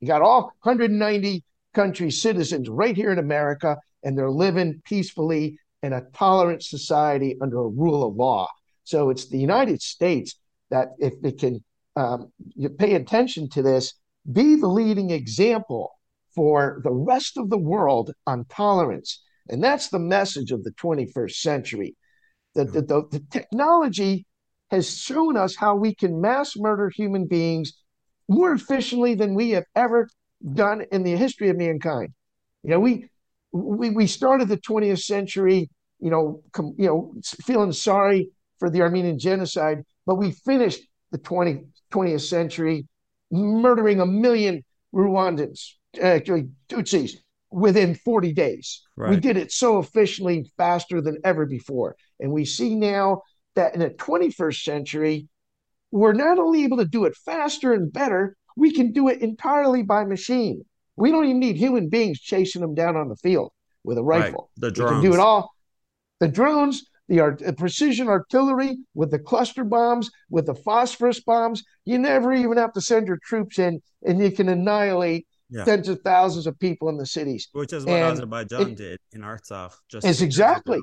[0.00, 5.92] You got all 190 country citizens right here in America, and they're living peacefully in
[5.92, 8.48] a tolerant society under a rule of law.
[8.84, 10.34] So it's the United States
[10.70, 11.64] that, if it can
[11.94, 13.94] um, you pay attention to this,
[14.30, 15.92] be the leading example
[16.34, 19.22] for the rest of the world on tolerance.
[19.48, 21.96] And that's the message of the 21st century.
[22.54, 24.26] The, the, the, the technology
[24.70, 27.72] has shown us how we can mass murder human beings
[28.28, 30.08] more efficiently than we have ever
[30.54, 32.12] done in the history of mankind.
[32.62, 33.08] You know, we
[33.52, 38.82] we we started the 20th century, you know, com, you know, feeling sorry for the
[38.82, 40.82] Armenian genocide, but we finished
[41.12, 42.86] the 20, 20th century
[43.30, 47.16] murdering a million Rwandans, uh, actually Tutsis,
[47.50, 48.82] within 40 days.
[48.96, 49.10] Right.
[49.10, 51.96] We did it so efficiently, faster than ever before.
[52.20, 53.22] And we see now
[53.54, 55.28] that in the 21st century,
[55.90, 59.82] we're not only able to do it faster and better, we can do it entirely
[59.82, 60.64] by machine.
[60.96, 63.52] We don't even need human beings chasing them down on the field
[63.84, 64.50] with a rifle.
[64.56, 64.60] Right.
[64.68, 64.90] The drones.
[64.90, 65.50] We can do it all.
[66.20, 71.62] The drones, the, art, the precision artillery with the cluster bombs, with the phosphorus bombs.
[71.84, 75.64] You never even have to send your troops in, and you can annihilate yeah.
[75.64, 77.48] tens of thousands of people in the cities.
[77.52, 79.72] Which is what and Azerbaijan it, did in Artsakh.
[79.88, 80.80] Just it's exactly,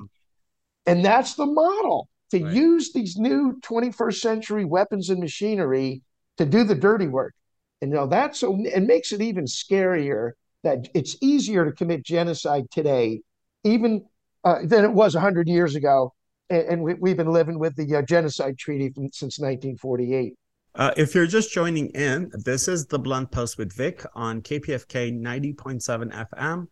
[0.86, 2.54] and that's the model to right.
[2.54, 6.02] use these new 21st century weapons and machinery
[6.38, 7.34] to do the dirty work.
[7.80, 12.02] And you know that's so it makes it even scarier that it's easier to commit
[12.02, 13.20] genocide today,
[13.62, 14.04] even
[14.44, 16.12] uh, than it was 100 years ago.
[16.50, 20.34] And, and we, have been living with the uh, genocide treaty from, since 1948.
[20.76, 25.16] Uh, if you're just joining in, this is the Blunt Post with Vic on KPFK
[25.16, 26.66] 90.7 FM.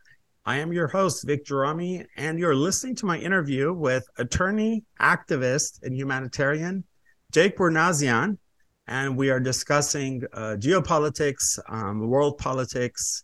[0.44, 5.84] I am your host, Vic Gerami, and you're listening to my interview with attorney, activist,
[5.84, 6.82] and humanitarian
[7.30, 8.38] Jake Bournazian.
[8.88, 13.22] And we are discussing uh, geopolitics, um, world politics,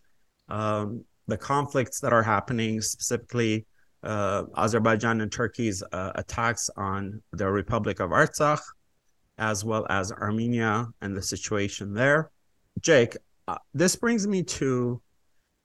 [0.48, 3.66] um, the conflicts that are happening, specifically
[4.04, 8.60] uh, Azerbaijan and Turkey's uh, attacks on the Republic of Artsakh,
[9.38, 12.30] as well as Armenia and the situation there.
[12.80, 15.00] Jake, uh, this brings me to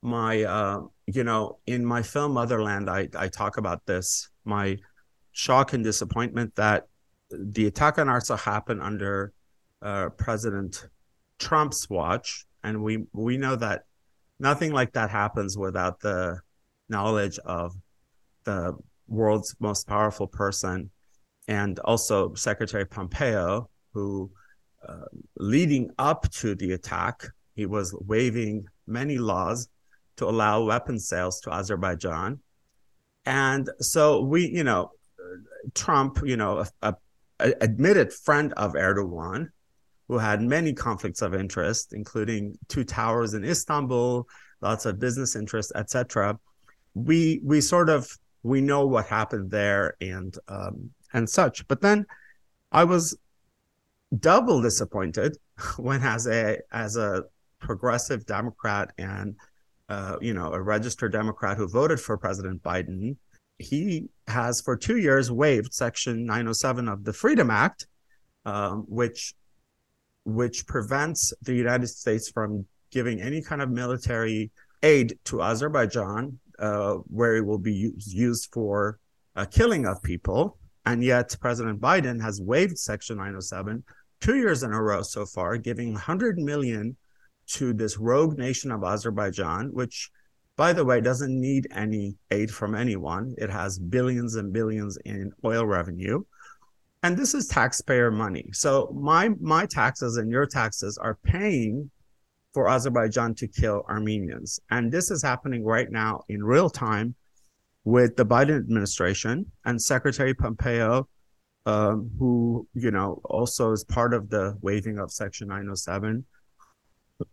[0.02, 4.78] my uh, you know in my film motherland i i talk about this my
[5.32, 6.88] shock and disappointment that
[7.32, 9.34] the attack on artsakh happened under
[9.82, 10.88] uh, president
[11.40, 13.84] trump's watch and we we know that
[14.40, 16.40] nothing like that happens without the
[16.90, 17.74] knowledge of
[18.44, 18.74] the
[19.08, 20.90] world's most powerful person
[21.48, 24.32] and also secretary pompeo who
[24.88, 25.06] uh,
[25.38, 27.26] leading up to the attack
[27.56, 29.70] he was waiving many laws
[30.18, 32.40] to allow weapon sales to Azerbaijan.
[33.26, 34.92] And so we, you know,
[35.74, 36.96] Trump, you know, a,
[37.40, 39.50] a admitted friend of Erdogan,
[40.08, 44.28] who had many conflicts of interest, including two towers in Istanbul,
[44.62, 46.38] lots of business interests, etc.
[46.94, 48.12] We we sort of
[48.44, 51.68] we know what happened there and um, and such.
[51.68, 52.06] But then
[52.72, 53.18] I was
[54.20, 55.38] double disappointed
[55.78, 57.24] when, as a as a
[57.60, 59.36] progressive Democrat and
[59.90, 63.16] uh, you know, a registered Democrat who voted for President Biden,
[63.60, 67.88] he has for two years waived Section 907 of the Freedom Act,
[68.46, 69.36] um, which
[70.26, 76.94] which prevents the United States from giving any kind of military aid to Azerbaijan, uh,
[77.08, 79.00] where it will be used for
[79.36, 80.58] uh, killing of people.
[80.86, 83.84] And yet, President Biden has waived Section 907
[84.24, 86.96] two years in a row so far, giving 100 million
[87.46, 90.10] to this rogue nation of Azerbaijan, which,
[90.56, 93.36] by the way, doesn't need any aid from anyone.
[93.38, 96.24] It has billions and billions in oil revenue.
[97.04, 98.50] And this is taxpayer money.
[98.54, 101.92] So my my taxes and your taxes are paying
[102.54, 104.60] for Azerbaijan to kill Armenians.
[104.70, 107.16] And this is happening right now in real time
[107.86, 111.08] with the Biden administration and Secretary Pompeo
[111.66, 116.26] um, who you know also is part of the waiving of Section 907.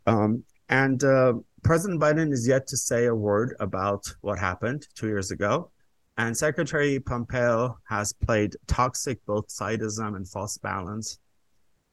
[0.06, 1.34] Um, and uh,
[1.64, 5.70] President Biden is yet to say a word about what happened two years ago.
[6.16, 11.18] And Secretary Pompeo has played toxic both sidism and false balance,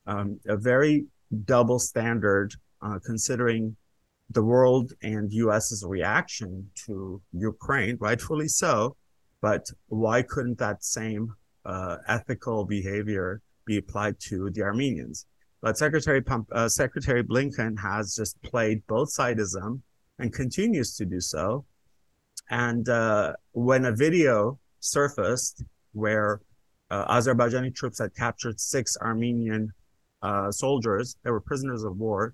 [0.05, 1.05] um, a very
[1.45, 3.75] double standard uh, considering
[4.31, 8.95] the world and US's reaction to Ukraine, rightfully so.
[9.41, 11.35] But why couldn't that same
[11.67, 15.27] uh, ethical behavior be applied to the Armenians.
[15.61, 19.81] But Secretary Pump, uh, Secretary Blinken has just played both sidism
[20.17, 21.65] and continues to do so.
[22.49, 26.41] And uh, when a video surfaced where
[26.89, 29.73] uh, Azerbaijani troops had captured six Armenian
[30.21, 32.33] uh, soldiers, they were prisoners of war,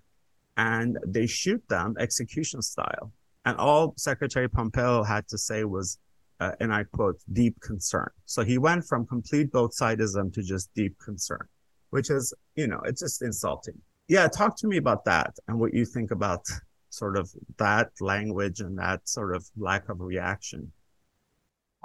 [0.58, 3.12] and they shoot them execution style.
[3.46, 5.98] And all Secretary Pompeo had to say was,
[6.40, 8.10] uh, and I quote, deep concern.
[8.26, 11.46] So he went from complete both sidism to just deep concern,
[11.90, 13.80] which is, you know, it's just insulting.
[14.08, 16.46] Yeah, talk to me about that and what you think about
[16.90, 20.72] sort of that language and that sort of lack of reaction.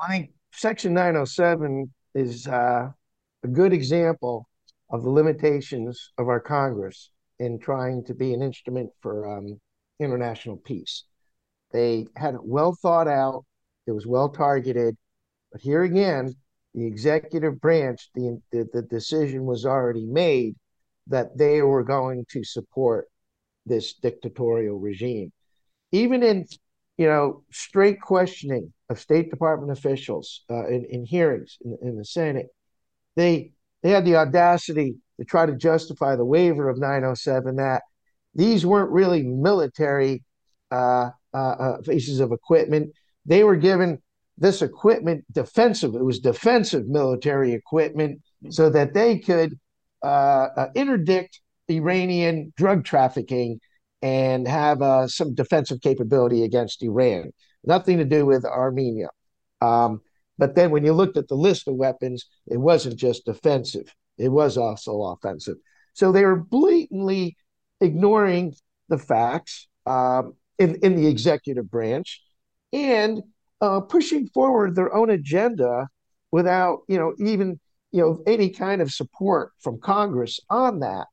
[0.00, 2.90] I think Section 907 is uh,
[3.42, 4.48] a good example
[4.90, 9.60] of the limitations of our Congress in trying to be an instrument for um,
[10.00, 11.04] international peace.
[11.72, 13.44] They had it well thought out
[13.88, 14.96] it was well targeted.
[15.50, 16.34] But here again,
[16.74, 20.56] the executive branch, the, the, the decision was already made
[21.06, 23.08] that they were going to support
[23.64, 25.32] this dictatorial regime.
[25.90, 26.46] Even in,
[26.98, 32.04] you know, straight questioning of State Department officials uh, in, in hearings in, in the
[32.04, 32.48] Senate,
[33.16, 37.82] they they had the audacity to try to justify the waiver of 907 that
[38.34, 40.22] these weren't really military
[40.70, 42.92] uh, uh, uh pieces of equipment.
[43.26, 44.00] They were given
[44.36, 49.58] this equipment defensive it was defensive military equipment so that they could
[50.04, 53.58] uh, uh, interdict iranian drug trafficking
[54.00, 54.78] and have
[55.10, 57.32] some defensive capability against iran.
[57.64, 59.08] Nothing to do with armenia.
[59.60, 60.00] Um,
[60.38, 64.28] but then when you looked at the list of weapons it wasn't just defensive it
[64.28, 65.56] was also offensive
[65.94, 67.36] so they were blatantly
[67.80, 68.54] ignoring
[68.88, 72.22] the facts um, in, in the executive branch
[72.72, 73.22] and
[73.60, 75.88] uh, pushing forward their own agenda
[76.30, 77.58] without, you know, even
[77.90, 81.06] you know any kind of support from Congress on that.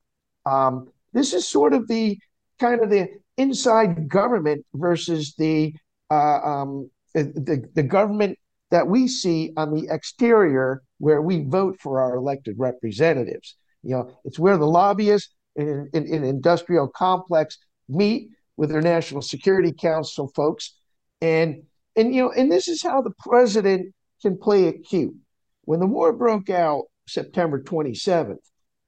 [0.45, 2.19] Um, this is sort of the
[2.59, 5.73] kind of the inside government versus the
[6.11, 8.37] uh, um, the, the government
[8.71, 13.55] that we see on the exterior where we vote for our elected representatives.
[13.83, 19.71] You know, it's where the lobbyists in, in industrial complex meet with their National Security
[19.71, 20.75] Council folks
[21.21, 21.63] and
[21.95, 25.15] and you know, and this is how the president can play it cute.
[25.63, 28.37] When the war broke out September 27th,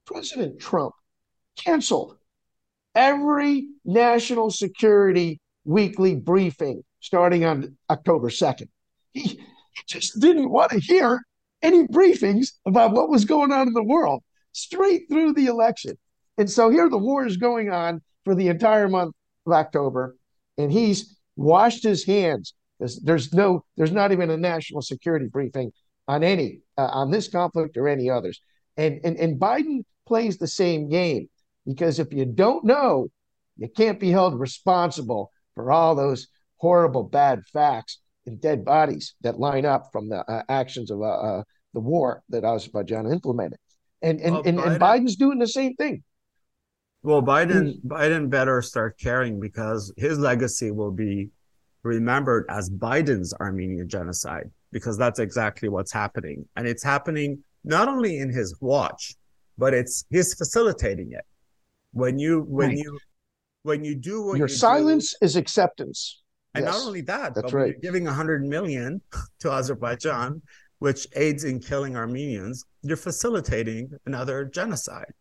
[0.05, 0.93] President Trump
[1.57, 2.17] canceled
[2.95, 8.67] every national security weekly briefing starting on October 2nd.
[9.11, 9.39] He
[9.85, 11.21] just didn't want to hear
[11.61, 15.97] any briefings about what was going on in the world straight through the election.
[16.37, 19.13] And so here the war is going on for the entire month
[19.45, 20.15] of October,
[20.57, 22.53] and he's washed his hands.
[22.79, 25.71] There's, there's no, there's not even a national security briefing
[26.07, 28.41] on any uh, on this conflict or any others.
[28.77, 31.27] And, and and Biden plays the same game
[31.65, 33.07] because if you don't know,
[33.57, 39.39] you can't be held responsible for all those horrible bad facts and dead bodies that
[39.39, 43.59] line up from the uh, actions of uh, uh, the war that Azerbaijan implemented.
[44.01, 46.03] And and, well, and, Biden, and Biden's doing the same thing.
[47.01, 51.29] Well, Biden Biden better start caring because his legacy will be
[51.83, 58.19] remembered as Biden's Armenian genocide because that's exactly what's happening, and it's happening not only
[58.19, 59.15] in his watch,
[59.57, 61.25] but it's he's facilitating it.
[61.91, 62.77] When you when right.
[62.77, 62.99] you
[63.63, 66.21] when you do your you silence do, is acceptance.
[66.57, 67.67] And yes, not only that, that's right.
[67.67, 69.01] You're giving 100 million
[69.39, 70.41] to Azerbaijan,
[70.79, 72.65] which aids in killing Armenians.
[72.81, 75.13] You're facilitating another genocide.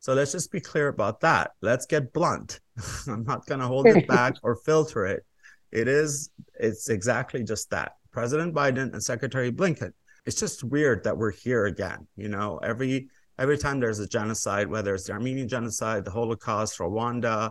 [0.00, 1.52] So let's just be clear about that.
[1.62, 2.60] Let's get blunt.
[3.08, 5.24] I'm not going to hold it back or filter it.
[5.72, 6.30] It is,
[6.60, 7.92] it's exactly just that.
[8.12, 9.92] President Biden and Secretary Blinken.
[10.26, 12.06] It's just weird that we're here again.
[12.16, 16.78] You know, every every time there's a genocide, whether it's the Armenian genocide, the Holocaust,
[16.78, 17.50] Rwanda,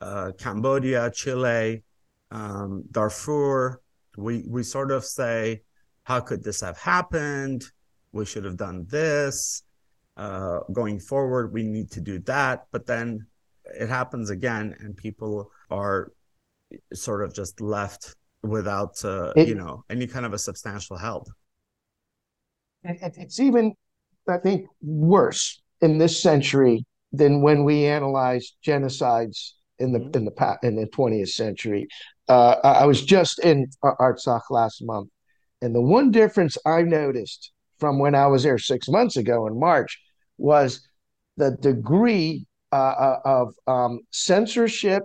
[0.00, 1.82] uh, Cambodia, Chile,
[2.30, 3.80] um, Darfur,
[4.16, 5.62] we we sort of say,
[6.04, 7.64] how could this have happened?
[8.12, 9.64] We should have done this
[10.16, 12.66] uh, going forward, we need to do that.
[12.70, 13.26] But then
[13.78, 16.12] it happens again, and people are
[16.92, 21.28] sort of just left without, uh, it, you know, any kind of a substantial help.
[22.84, 23.74] It's even,
[24.28, 30.18] I think, worse in this century than when we analyzed genocides in the mm-hmm.
[30.18, 31.88] in the past in the 20th century.
[32.28, 35.10] Uh, I was just in Artsakh last month,
[35.60, 39.58] and the one difference I noticed from when I was there six months ago in
[39.58, 40.00] March
[40.38, 40.86] was
[41.36, 45.02] the degree uh, uh, of um, censorship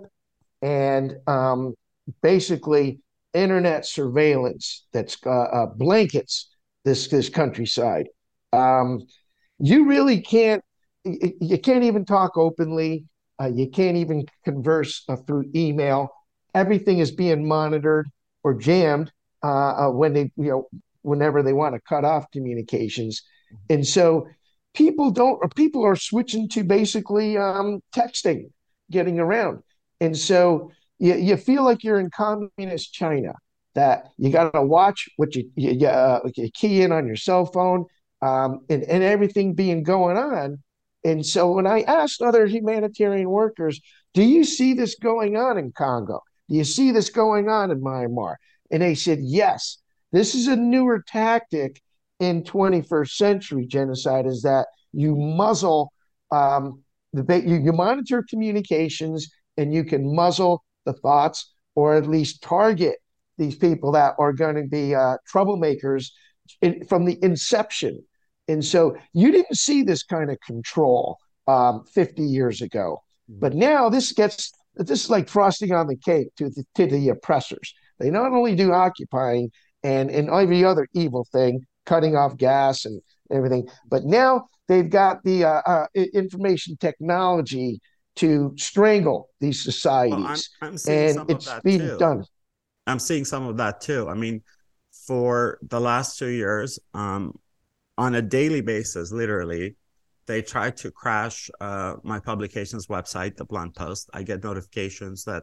[0.62, 1.74] and um,
[2.22, 3.00] basically
[3.32, 6.48] internet surveillance that's uh, uh, blankets
[6.84, 8.08] this this countryside.
[8.52, 9.06] Um,
[9.58, 10.62] you really can't
[11.04, 13.04] you can't even talk openly.
[13.40, 16.08] Uh, you can't even converse through email.
[16.54, 18.08] Everything is being monitored
[18.42, 20.68] or jammed when they you know
[21.02, 23.22] whenever they want to cut off communications,
[23.68, 24.26] and so
[24.74, 28.44] people don't or people are switching to basically um, texting
[28.90, 29.60] getting around.
[30.00, 33.34] And so you, you feel like you're in communist china
[33.74, 37.46] that you got to watch what you, you, uh, you, key in on your cell
[37.46, 37.86] phone
[38.20, 40.62] um, and, and everything being going on.
[41.02, 43.80] And so when i asked other humanitarian workers
[44.12, 46.20] do you see this going on in congo
[46.50, 48.36] do you see this going on in myanmar
[48.70, 49.78] and they said yes
[50.12, 51.80] this is a newer tactic
[52.18, 55.92] in 21st century genocide is that you muzzle
[56.30, 56.82] um,
[57.12, 62.96] the you, you monitor communications and you can muzzle the thoughts or at least target
[63.38, 66.10] these people that are going to be uh, troublemakers
[66.60, 68.02] in, from the inception.
[68.48, 73.02] And so you didn't see this kind of control um, 50 years ago.
[73.30, 73.40] Mm-hmm.
[73.40, 77.08] But now this gets this is like frosting on the cake to the, to the
[77.10, 77.74] oppressors.
[77.98, 79.50] They not only do occupying
[79.82, 83.00] and, and every other evil thing, cutting off gas and
[83.30, 83.68] everything.
[83.88, 87.80] But now they've got the uh, uh, information technology
[88.16, 91.98] to strangle these societies, well, I'm, I'm and it's being too.
[91.98, 92.24] done.
[92.86, 94.08] I'm seeing some of that too.
[94.08, 94.42] I mean,
[95.06, 97.34] for the last two years, um,
[97.96, 99.76] on a daily basis, literally,
[100.30, 104.08] they try to crash uh, my publication's website, the Blunt Post.
[104.14, 105.42] I get notifications that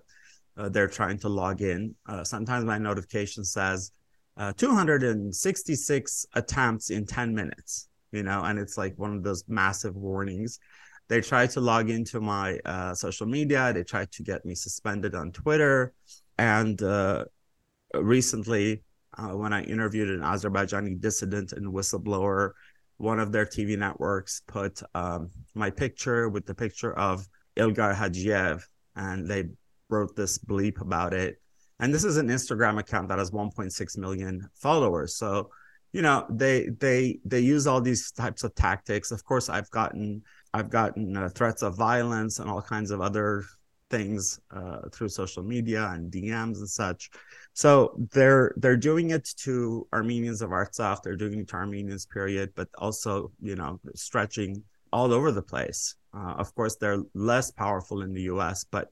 [0.55, 1.93] uh, they're trying to log in.
[2.07, 3.91] Uh, sometimes my notification says
[4.38, 9.93] uh, 266 attempts in 10 minutes, you know, and it's like one of those massive
[9.97, 10.57] warnings.
[11.09, 13.73] They try to log into my uh, social media.
[13.73, 15.91] They try to get me suspended on Twitter.
[16.38, 17.25] And uh,
[17.93, 18.83] recently,
[19.17, 22.51] when I interviewed an Azerbaijani dissident and whistleblower,
[22.98, 28.62] one of their TV networks put um, my picture with the picture of Ilgar Hajiev,
[28.95, 29.45] and they
[29.89, 31.41] wrote this bleep about it.
[31.80, 35.16] And this is an instagram account that has 1.6 million followers.
[35.16, 35.50] So
[35.93, 39.12] you know they they they use all these types of tactics.
[39.12, 40.22] Of course i've gotten
[40.54, 43.45] i've gotten uh, threats of violence and all kinds of other
[43.89, 47.09] things uh, through social media and dms and such
[47.53, 52.51] so they're they're doing it to armenians of artsakh they're doing it to armenians period
[52.55, 54.61] but also you know stretching
[54.91, 58.89] all over the place uh, of course they're less powerful in the us but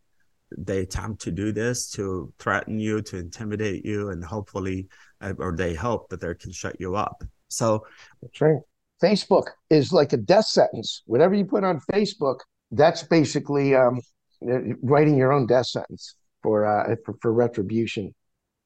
[0.57, 4.87] they attempt to do this to threaten you, to intimidate you, and hopefully,
[5.21, 7.23] uh, or they hope that they can shut you up.
[7.47, 7.85] So
[8.39, 8.59] right.
[9.03, 11.03] Facebook is like a death sentence.
[11.05, 12.39] Whatever you put on Facebook,
[12.71, 13.99] that's basically um,
[14.41, 18.13] writing your own death sentence for uh, for, for retribution.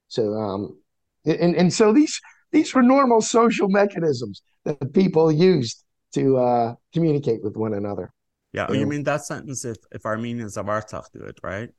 [0.07, 0.77] So um,
[1.25, 2.19] and and so these
[2.51, 8.11] these were normal social mechanisms that people used to uh, communicate with one another.
[8.53, 11.69] Yeah, oh, you mean that sentence if if Armenians of Artsakh do it, right?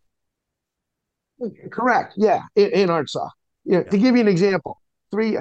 [1.71, 2.15] Correct.
[2.17, 3.31] Yeah, in, in Artsakh.
[3.65, 3.83] Yeah, yeah.
[3.85, 4.81] To give you an example,
[5.11, 5.37] three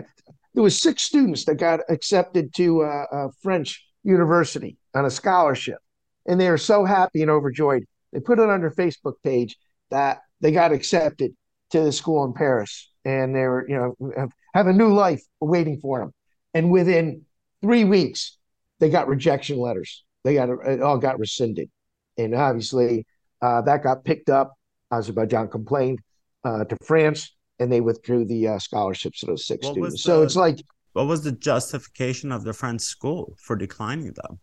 [0.54, 5.78] there was six students that got accepted to uh, a French university on a scholarship,
[6.26, 7.86] and they were so happy and overjoyed.
[8.12, 9.58] They put it on their Facebook page
[9.92, 11.36] that they got accepted
[11.72, 14.12] to the school in Paris, and they were, you know,
[14.54, 16.14] have, a new life waiting for them.
[16.54, 17.24] And within
[17.62, 18.38] three weeks,
[18.80, 21.70] they got rejection letters they got it all got rescinded,
[22.18, 23.06] and obviously
[23.42, 24.54] uh, that got picked up.
[24.92, 26.00] Azerbaijan complained
[26.44, 27.36] uh, to France.
[27.60, 29.96] and they withdrew the uh, scholarships to those six what students.
[29.96, 34.40] The, so it's like, what was the justification of the French school for declining them?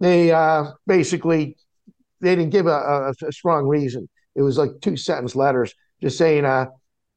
[0.00, 1.56] They uh, basically
[2.20, 4.08] they didn't give a, a, a, strong reason.
[4.34, 6.66] It was like two sentence letters just saying, uh,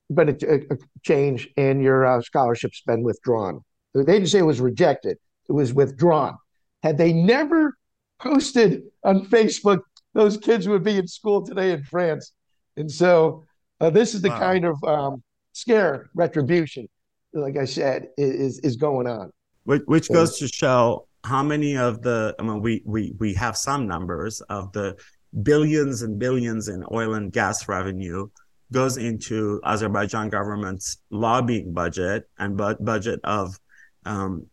[0.10, 3.62] "Been a, a change and your uh, scholarship's been withdrawn."
[3.94, 6.38] They didn't say it was rejected; it was withdrawn.
[6.84, 7.78] Had they never
[8.20, 9.80] posted on Facebook,
[10.14, 12.34] those kids would be in school today in France.
[12.78, 13.44] And so
[13.80, 14.40] uh, this is the wow.
[14.40, 15.24] kind of um,
[15.54, 16.88] scare retribution,
[17.34, 19.32] like I said, is is going on.
[19.66, 23.58] Which, which goes to show how many of the I mean we we we have
[23.58, 24.96] some numbers of the
[25.44, 28.28] billions and billions in oil and gas revenue
[28.72, 33.58] goes into Azerbaijan government's lobbying budget and bu- budget of
[34.06, 34.46] um,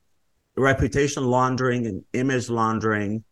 [0.57, 3.23] reputation laundering and image laundering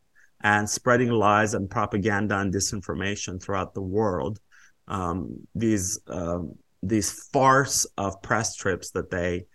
[0.43, 4.39] and spreading lies and propaganda and disinformation throughout the world.
[4.89, 9.47] Um, these um, these farce of press trips that they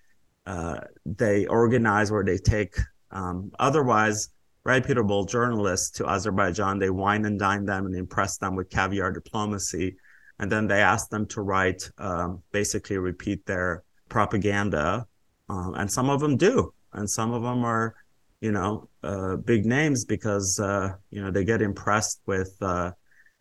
[0.48, 2.76] uh, they organize where they take
[3.12, 4.30] um, otherwise
[4.64, 6.80] reputable journalists to Azerbaijan.
[6.80, 9.96] They wine and dine them and impress them with caviar diplomacy,
[10.40, 15.06] and then they ask them to write um, basically repeat their propaganda,
[15.50, 17.96] um, and some of them do, and some of them are
[18.42, 22.92] you know uh, big names because uh, you know they get impressed with uh,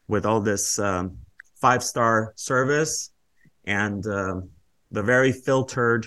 [0.09, 1.17] with all this um,
[1.61, 3.11] five star service
[3.65, 4.41] and uh,
[4.91, 6.07] the very filtered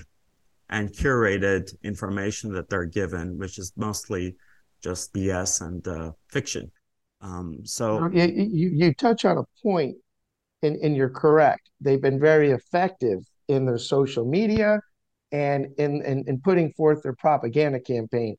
[0.71, 4.35] and curated information that they're given, which is mostly
[4.81, 6.71] just BS and uh, fiction.
[7.19, 9.97] Um, so you, you, you touch on a point,
[10.63, 11.69] and, and you're correct.
[11.81, 14.79] They've been very effective in their social media
[15.31, 18.37] and in, in, in putting forth their propaganda campaign.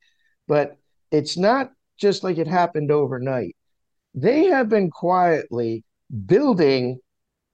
[0.48, 0.76] But
[1.10, 3.56] it's not just like it happened overnight.
[4.14, 5.84] They have been quietly
[6.26, 6.98] building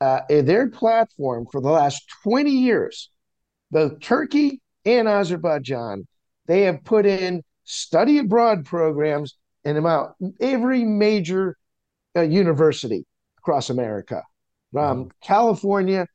[0.00, 3.10] uh, their platform for the last 20 years,
[3.70, 4.60] both Turkey
[4.96, 6.06] and Azerbaijan,
[6.46, 11.56] they have put in study abroad programs in about every major
[12.16, 13.04] uh, university
[13.38, 14.22] across America,
[14.72, 15.08] from mm-hmm.
[15.22, 16.06] California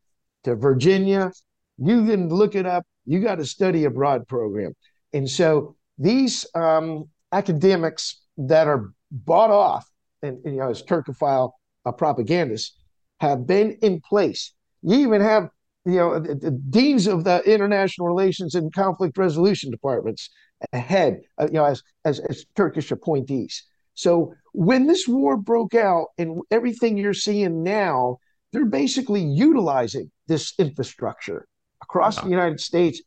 [0.43, 1.31] to Virginia.
[1.77, 2.85] You can look it up.
[3.05, 4.73] You got a study abroad program.
[5.13, 9.87] And so these um, academics that are bought off
[10.23, 11.51] and, you know as Turkophile
[11.85, 12.77] uh, propagandists
[13.19, 14.53] have been in place.
[14.81, 15.49] You even have
[15.85, 20.29] you know the, the deans of the international relations and conflict resolution departments
[20.71, 23.63] ahead, uh, you know, as, as as Turkish appointees.
[23.95, 28.17] So when this war broke out and everything you're seeing now,
[28.51, 31.47] they're basically utilizing this infrastructure
[31.81, 33.01] across the United States,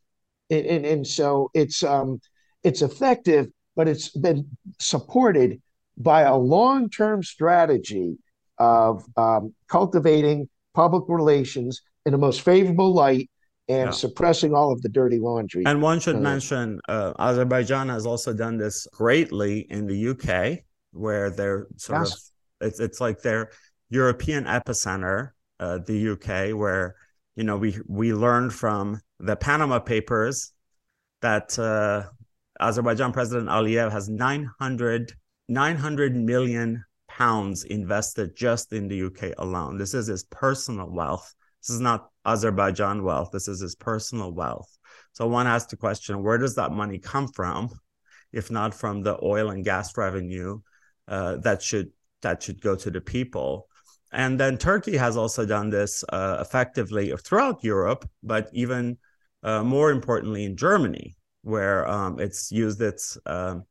[0.49, 2.19] and, and, and so it's um,
[2.63, 4.47] it's effective, but it's been
[4.79, 5.61] supported
[5.97, 8.17] by a long-term strategy
[8.59, 13.29] of um, cultivating public relations in the most favorable light
[13.67, 13.91] and yeah.
[13.91, 15.63] suppressing all of the dirty laundry.
[15.65, 20.63] And one should uh, mention uh, Azerbaijan has also done this greatly in the UK,
[20.91, 22.13] where they're sort yes.
[22.13, 23.51] of it's it's like their
[23.89, 26.95] European epicenter, uh, the UK, where
[27.35, 30.53] you know we we learned from the Panama Papers
[31.21, 32.03] that uh,
[32.61, 35.11] Azerbaijan President Aliyev has 900,
[35.49, 39.77] 900 million pounds invested just in the UK alone.
[39.77, 41.33] This is his personal wealth.
[41.61, 43.29] This is not Azerbaijan wealth.
[43.31, 44.69] This is his personal wealth.
[45.13, 47.69] So one has to question where does that money come from,
[48.31, 50.59] if not from the oil and gas revenue
[51.07, 51.91] uh, that should
[52.21, 53.67] that should go to the people.
[54.11, 58.97] And then Turkey has also done this uh, effectively throughout Europe, but even
[59.43, 63.63] uh, more importantly in Germany, where um, it's used its um,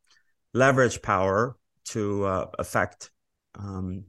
[0.53, 1.57] leverage power
[1.87, 3.11] to uh, affect
[3.59, 4.05] um,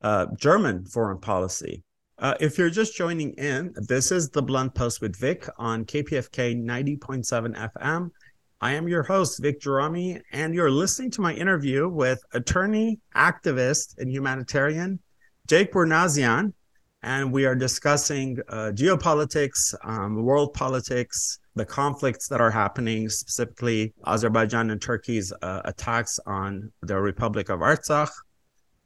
[0.00, 1.84] uh, German foreign policy.
[2.22, 6.54] Uh, if you're just joining in, this is the Blunt Post with Vic on KPFK
[6.56, 8.12] 90.7 FM.
[8.60, 13.98] I am your host, Vic Gerami, and you're listening to my interview with attorney, activist,
[13.98, 15.00] and humanitarian
[15.48, 16.52] Jake Bournazian.
[17.02, 23.94] And we are discussing uh, geopolitics, um, world politics, the conflicts that are happening, specifically
[24.06, 28.12] Azerbaijan and Turkey's uh, attacks on the Republic of Artsakh,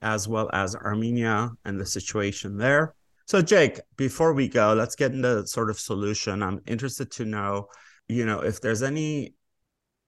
[0.00, 2.94] as well as Armenia and the situation there.
[3.26, 6.44] So, Jake, before we go, let's get into sort of solution.
[6.44, 7.66] I'm interested to know,
[8.06, 9.34] you know, if there's any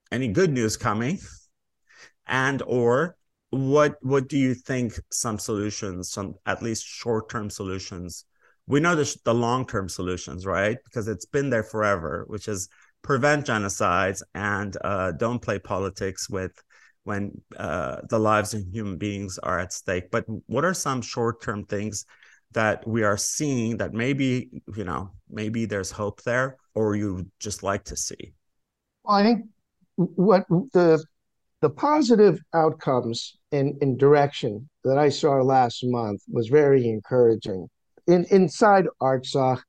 [0.09, 1.19] any good news coming,
[2.27, 3.17] and or
[3.49, 8.23] what what do you think some solutions, some at least short term solutions?
[8.67, 10.77] We know the the long term solutions, right?
[10.85, 12.69] Because it's been there forever, which is
[13.01, 16.53] prevent genocides and uh, don't play politics with
[17.03, 20.09] when uh, the lives of human beings are at stake.
[20.09, 22.05] But what are some short term things
[22.53, 27.63] that we are seeing that maybe you know maybe there's hope there or you just
[27.63, 28.33] like to see?
[29.03, 29.45] Well i think
[29.95, 31.03] what the
[31.61, 37.67] the positive outcomes in, in direction that i saw last month was very encouraging.
[38.07, 39.61] In inside artsakh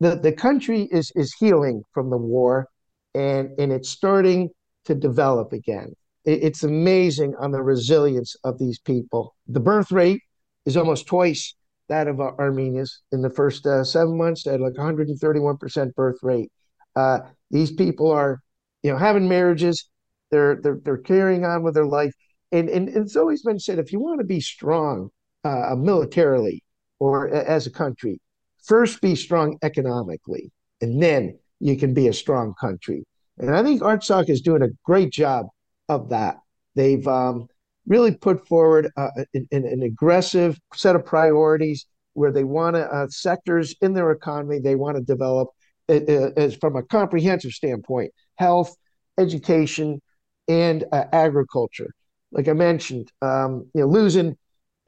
[0.00, 2.68] the, the country is is healing from the war
[3.14, 4.50] and and it's starting
[4.84, 5.92] to develop again.
[6.24, 9.34] It, it's amazing on the resilience of these people.
[9.46, 10.22] The birth rate
[10.64, 11.54] is almost twice
[11.90, 14.46] that of uh, Armenians in the first uh, seven months.
[14.46, 16.50] at like 131% birth rate.
[16.96, 17.20] Uh,
[17.50, 18.40] these people are,
[18.82, 19.88] you know, having marriages.
[20.30, 22.14] They're they're they're carrying on with their life,
[22.52, 25.10] and and, and it's always been said if you want to be strong
[25.44, 26.62] uh, militarily
[27.00, 28.20] or as a country,
[28.62, 33.04] first be strong economically, and then you can be a strong country.
[33.38, 35.46] And I think Artsakh is doing a great job
[35.88, 36.36] of that.
[36.76, 37.48] They've um,
[37.90, 43.08] really put forward uh, an, an, aggressive set of priorities where they want to uh,
[43.08, 45.48] sectors in their economy they want to develop
[45.88, 48.74] uh, uh, as from a comprehensive standpoint health
[49.18, 50.00] education
[50.48, 51.92] and uh, agriculture.
[52.32, 54.38] Like i mentioned um, you know losing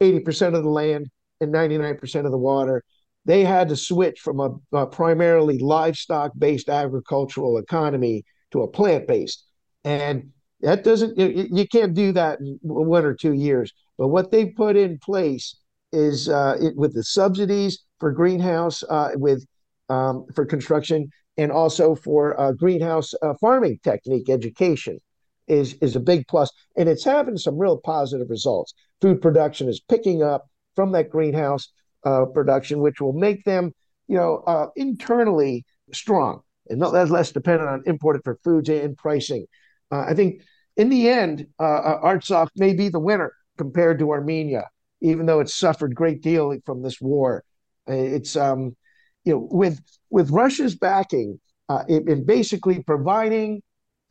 [0.01, 1.09] 80% of the land
[1.41, 2.83] and 99% of the water
[3.25, 9.07] they had to switch from a, a primarily livestock based agricultural economy to a plant
[9.07, 9.45] based
[9.83, 10.31] and
[10.63, 13.71] that doesn't you, can't do that in one or two years.
[13.97, 15.55] But what they've put in place
[15.91, 19.45] is uh, it, with the subsidies for greenhouse uh, with
[19.89, 24.99] um, for construction and also for uh, greenhouse uh, farming technique education
[25.47, 28.73] is is a big plus, and it's having some real positive results.
[29.01, 30.45] Food production is picking up
[30.75, 31.71] from that greenhouse
[32.05, 33.73] uh, production, which will make them,
[34.07, 39.45] you know, uh, internally strong and not less dependent on imported for foods and pricing.
[39.91, 40.41] I think
[40.75, 44.69] in the end, uh, uh, Artsakh may be the winner compared to Armenia,
[45.01, 47.43] even though it's suffered great deal from this war.
[47.87, 48.75] Uh, it's um,
[49.23, 53.61] you know with with Russia's backing uh, in basically providing,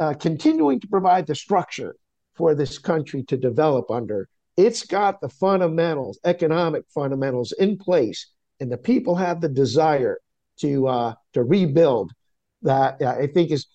[0.01, 1.97] uh, continuing to provide the structure
[2.35, 4.29] for this country to develop under.
[4.57, 10.19] It's got the fundamentals, economic fundamentals in place, and the people have the desire
[10.61, 12.13] to uh, to rebuild.
[12.63, 13.67] That I think is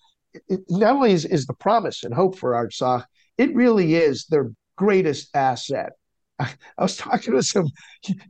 [0.68, 3.04] not only is, is the promise and hope for Artsakh,
[3.36, 5.92] it really is their greatest asset.
[6.38, 7.68] I, I, was talking to some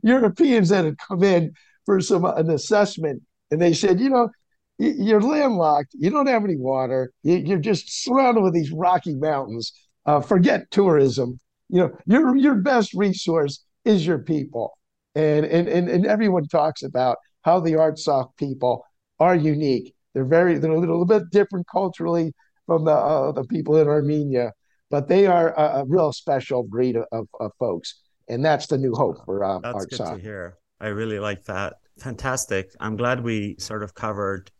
[0.03, 1.53] Europeans that had come in
[1.85, 4.29] for some an assessment, and they said, you know,
[4.77, 5.93] you're landlocked.
[5.93, 7.11] You don't have any water.
[7.23, 9.73] You're just surrounded with these rocky mountains.
[10.05, 11.37] Uh, forget tourism.
[11.67, 14.77] You know, your your best resource is your people,
[15.15, 18.85] and and and, and everyone talks about how the Artsakh people
[19.19, 22.33] are unique they're very they're a little, bit different culturally
[22.65, 24.53] from the uh, the people in Armenia,
[24.89, 28.93] but they are a, a real special breed of, of, folks, and that's the new
[28.93, 30.57] hope for um, That's good to hear.
[30.79, 31.73] I really like that.
[31.99, 32.71] Fantastic.
[32.79, 34.51] I'm glad we sort of covered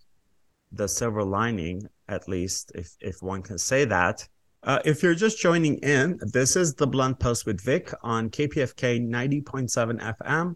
[0.72, 4.28] the silver lining, at least, if if one can say that.
[4.64, 9.08] Uh, if you're just joining in, this is the Blunt Post with Vic on KPFK
[9.08, 10.56] 90.7 FM.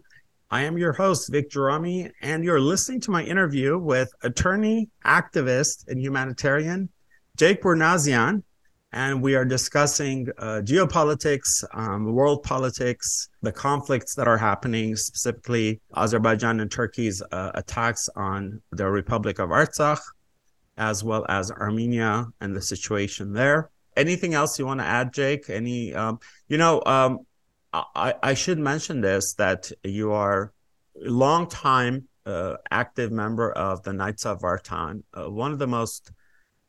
[0.50, 5.88] I am your host, Vic Gerami, and you're listening to my interview with attorney, activist,
[5.88, 6.90] and humanitarian
[7.36, 8.42] Jake Bournazian.
[8.92, 15.80] And we are discussing uh, geopolitics, um, world politics, the conflicts that are happening, specifically
[15.96, 20.00] Azerbaijan and Turkey's uh, attacks on the Republic of Artsakh,
[20.76, 23.70] as well as Armenia and the situation there.
[23.96, 25.50] Anything else you want to add, Jake?
[25.50, 27.20] Any, um, you know, um,
[27.74, 30.52] I, I should mention this that you are
[31.04, 35.66] a long time uh, active member of the Knights of Vartan, uh, one of the
[35.66, 36.12] most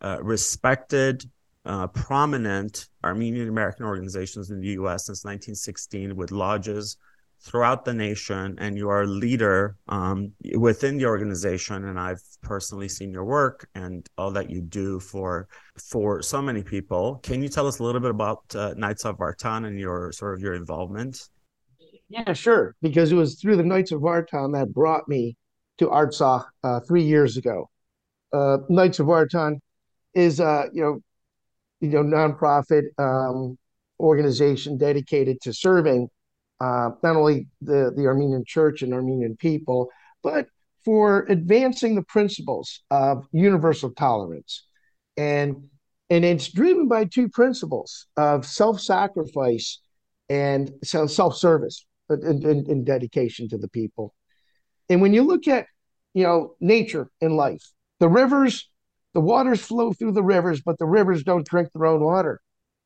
[0.02, 1.24] uh, respected,
[1.64, 5.06] uh, prominent Armenian American organizations in the U.S.
[5.06, 6.98] since 1916, with lodges
[7.46, 11.86] throughout the nation, and you are a leader um, within the organization.
[11.86, 16.64] And I've personally seen your work and all that you do for for so many
[16.64, 17.20] people.
[17.24, 20.34] Can you tell us a little bit about uh, Knights of Vartan and your sort
[20.34, 21.30] of your involvement?
[22.10, 22.76] Yeah, sure.
[22.82, 25.38] Because it was through the Knights of Vartan that brought me
[25.78, 27.70] to Artsakh uh, three years ago.
[28.34, 29.60] Uh, Knights of Vartan
[30.16, 31.00] is uh, you know
[31.80, 33.58] you know nonprofit um,
[34.00, 36.10] organization dedicated to serving
[36.60, 39.90] uh, not only the, the Armenian church and Armenian people,
[40.24, 40.48] but
[40.84, 44.66] for advancing the principles of universal tolerance.
[45.18, 45.70] And,
[46.10, 49.80] and it's driven by two principles of self sacrifice
[50.30, 54.14] and self service and, dedication to the people.
[54.90, 55.66] And when you look at
[56.14, 57.64] you know nature and life,
[58.00, 58.70] the rivers,
[59.14, 62.42] the waters flow through the rivers, but the rivers don't drink their own water.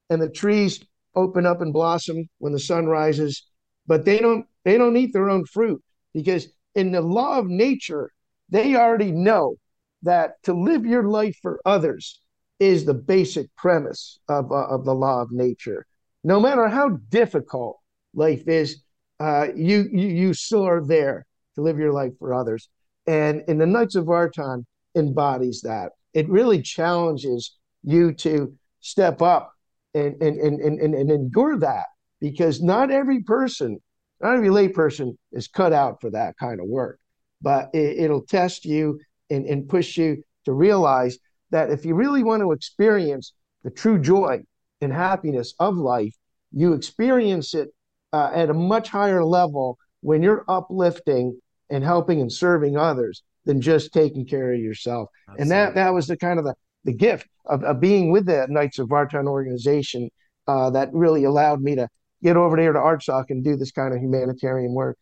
[0.09, 0.80] And the trees
[1.15, 3.43] open up and blossom when the sun rises
[3.90, 5.82] but they don't they don't eat their own fruit.
[6.14, 8.12] because in the law of nature,
[8.50, 9.56] they already know
[10.04, 12.22] that to live your life for others
[12.60, 15.86] is the basic premise of, uh, of the law of nature.
[16.24, 17.80] No matter how difficult
[18.14, 18.84] life is,
[19.20, 21.26] uh, you, you you still are there
[21.56, 22.70] to live your life for others.
[23.08, 24.66] And in the Knights of Vartan
[24.96, 25.94] embodies that.
[26.14, 29.54] It really challenges you to step up
[29.94, 31.89] and and and and, and endure that
[32.20, 33.80] because not every person,
[34.22, 36.99] not every lay person is cut out for that kind of work.
[37.41, 38.99] But it, will test you
[39.30, 41.17] and, and push you to realize
[41.51, 44.41] that if you really want to experience the true joy
[44.82, 46.13] and happiness of life,
[46.51, 47.70] you experience it
[48.11, 51.39] uh, at a much higher level when you're uplifting
[51.70, 55.09] and helping and serving others than just taking care of yourself.
[55.30, 55.41] Absolutely.
[55.41, 58.47] And that that was the kind of the, the gift of, of being with the
[58.49, 60.09] Knights of Vartan organization
[60.47, 61.88] uh, that really allowed me to
[62.24, 64.97] get over there to Artsakh and do this kind of humanitarian work.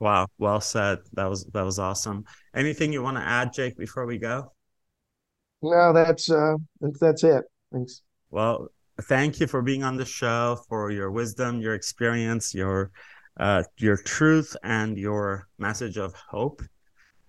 [0.00, 0.98] Wow, well said.
[1.14, 2.24] That was that was awesome.
[2.54, 4.52] Anything you want to add, Jake, before we go?
[5.60, 6.54] No, that's uh
[7.00, 7.44] that's it.
[7.72, 8.02] Thanks.
[8.30, 8.68] Well,
[9.02, 12.92] thank you for being on the show, for your wisdom, your experience, your
[13.40, 16.62] uh, your truth, and your message of hope.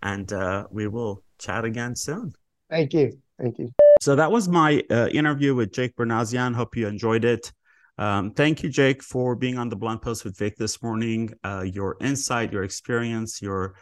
[0.02, 2.34] And uh, we will chat again soon.
[2.70, 3.20] Thank you.
[3.40, 3.72] Thank you.
[4.02, 6.56] So that was my uh, interview with Jake Bournazian.
[6.56, 7.52] Hope you enjoyed it.
[8.00, 11.34] Um, thank you, Jake, for being on the Blunt Post with Vic this morning.
[11.44, 13.76] Uh, your insight, your experience, your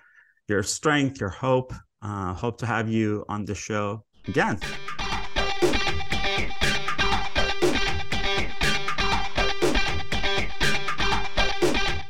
[0.47, 1.72] your strength, your hope.
[2.01, 4.59] Uh, hope to have you on the show again.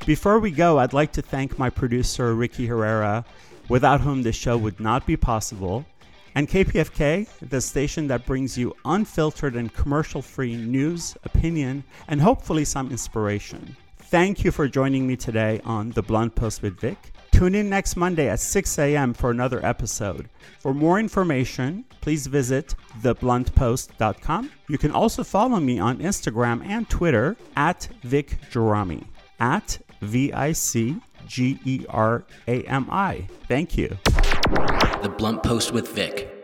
[0.06, 3.26] Before we go, I'd like to thank my producer, Ricky Herrera,
[3.68, 5.86] without whom this show would not be possible,
[6.38, 12.64] and KPFK, the station that brings you unfiltered and commercial free news, opinion, and hopefully
[12.64, 13.76] some inspiration.
[13.98, 17.12] Thank you for joining me today on The Blunt Post with Vic.
[17.32, 19.16] Tune in next Monday at 6 a.m.
[19.16, 20.30] for another episode.
[20.60, 24.52] For more information, please visit thebluntpost.com.
[24.70, 28.38] You can also follow me on Instagram and Twitter at Vic
[29.40, 33.28] at V I C G E R A M I.
[33.48, 33.98] Thank you.
[35.04, 36.37] The Blunt Post with Vic.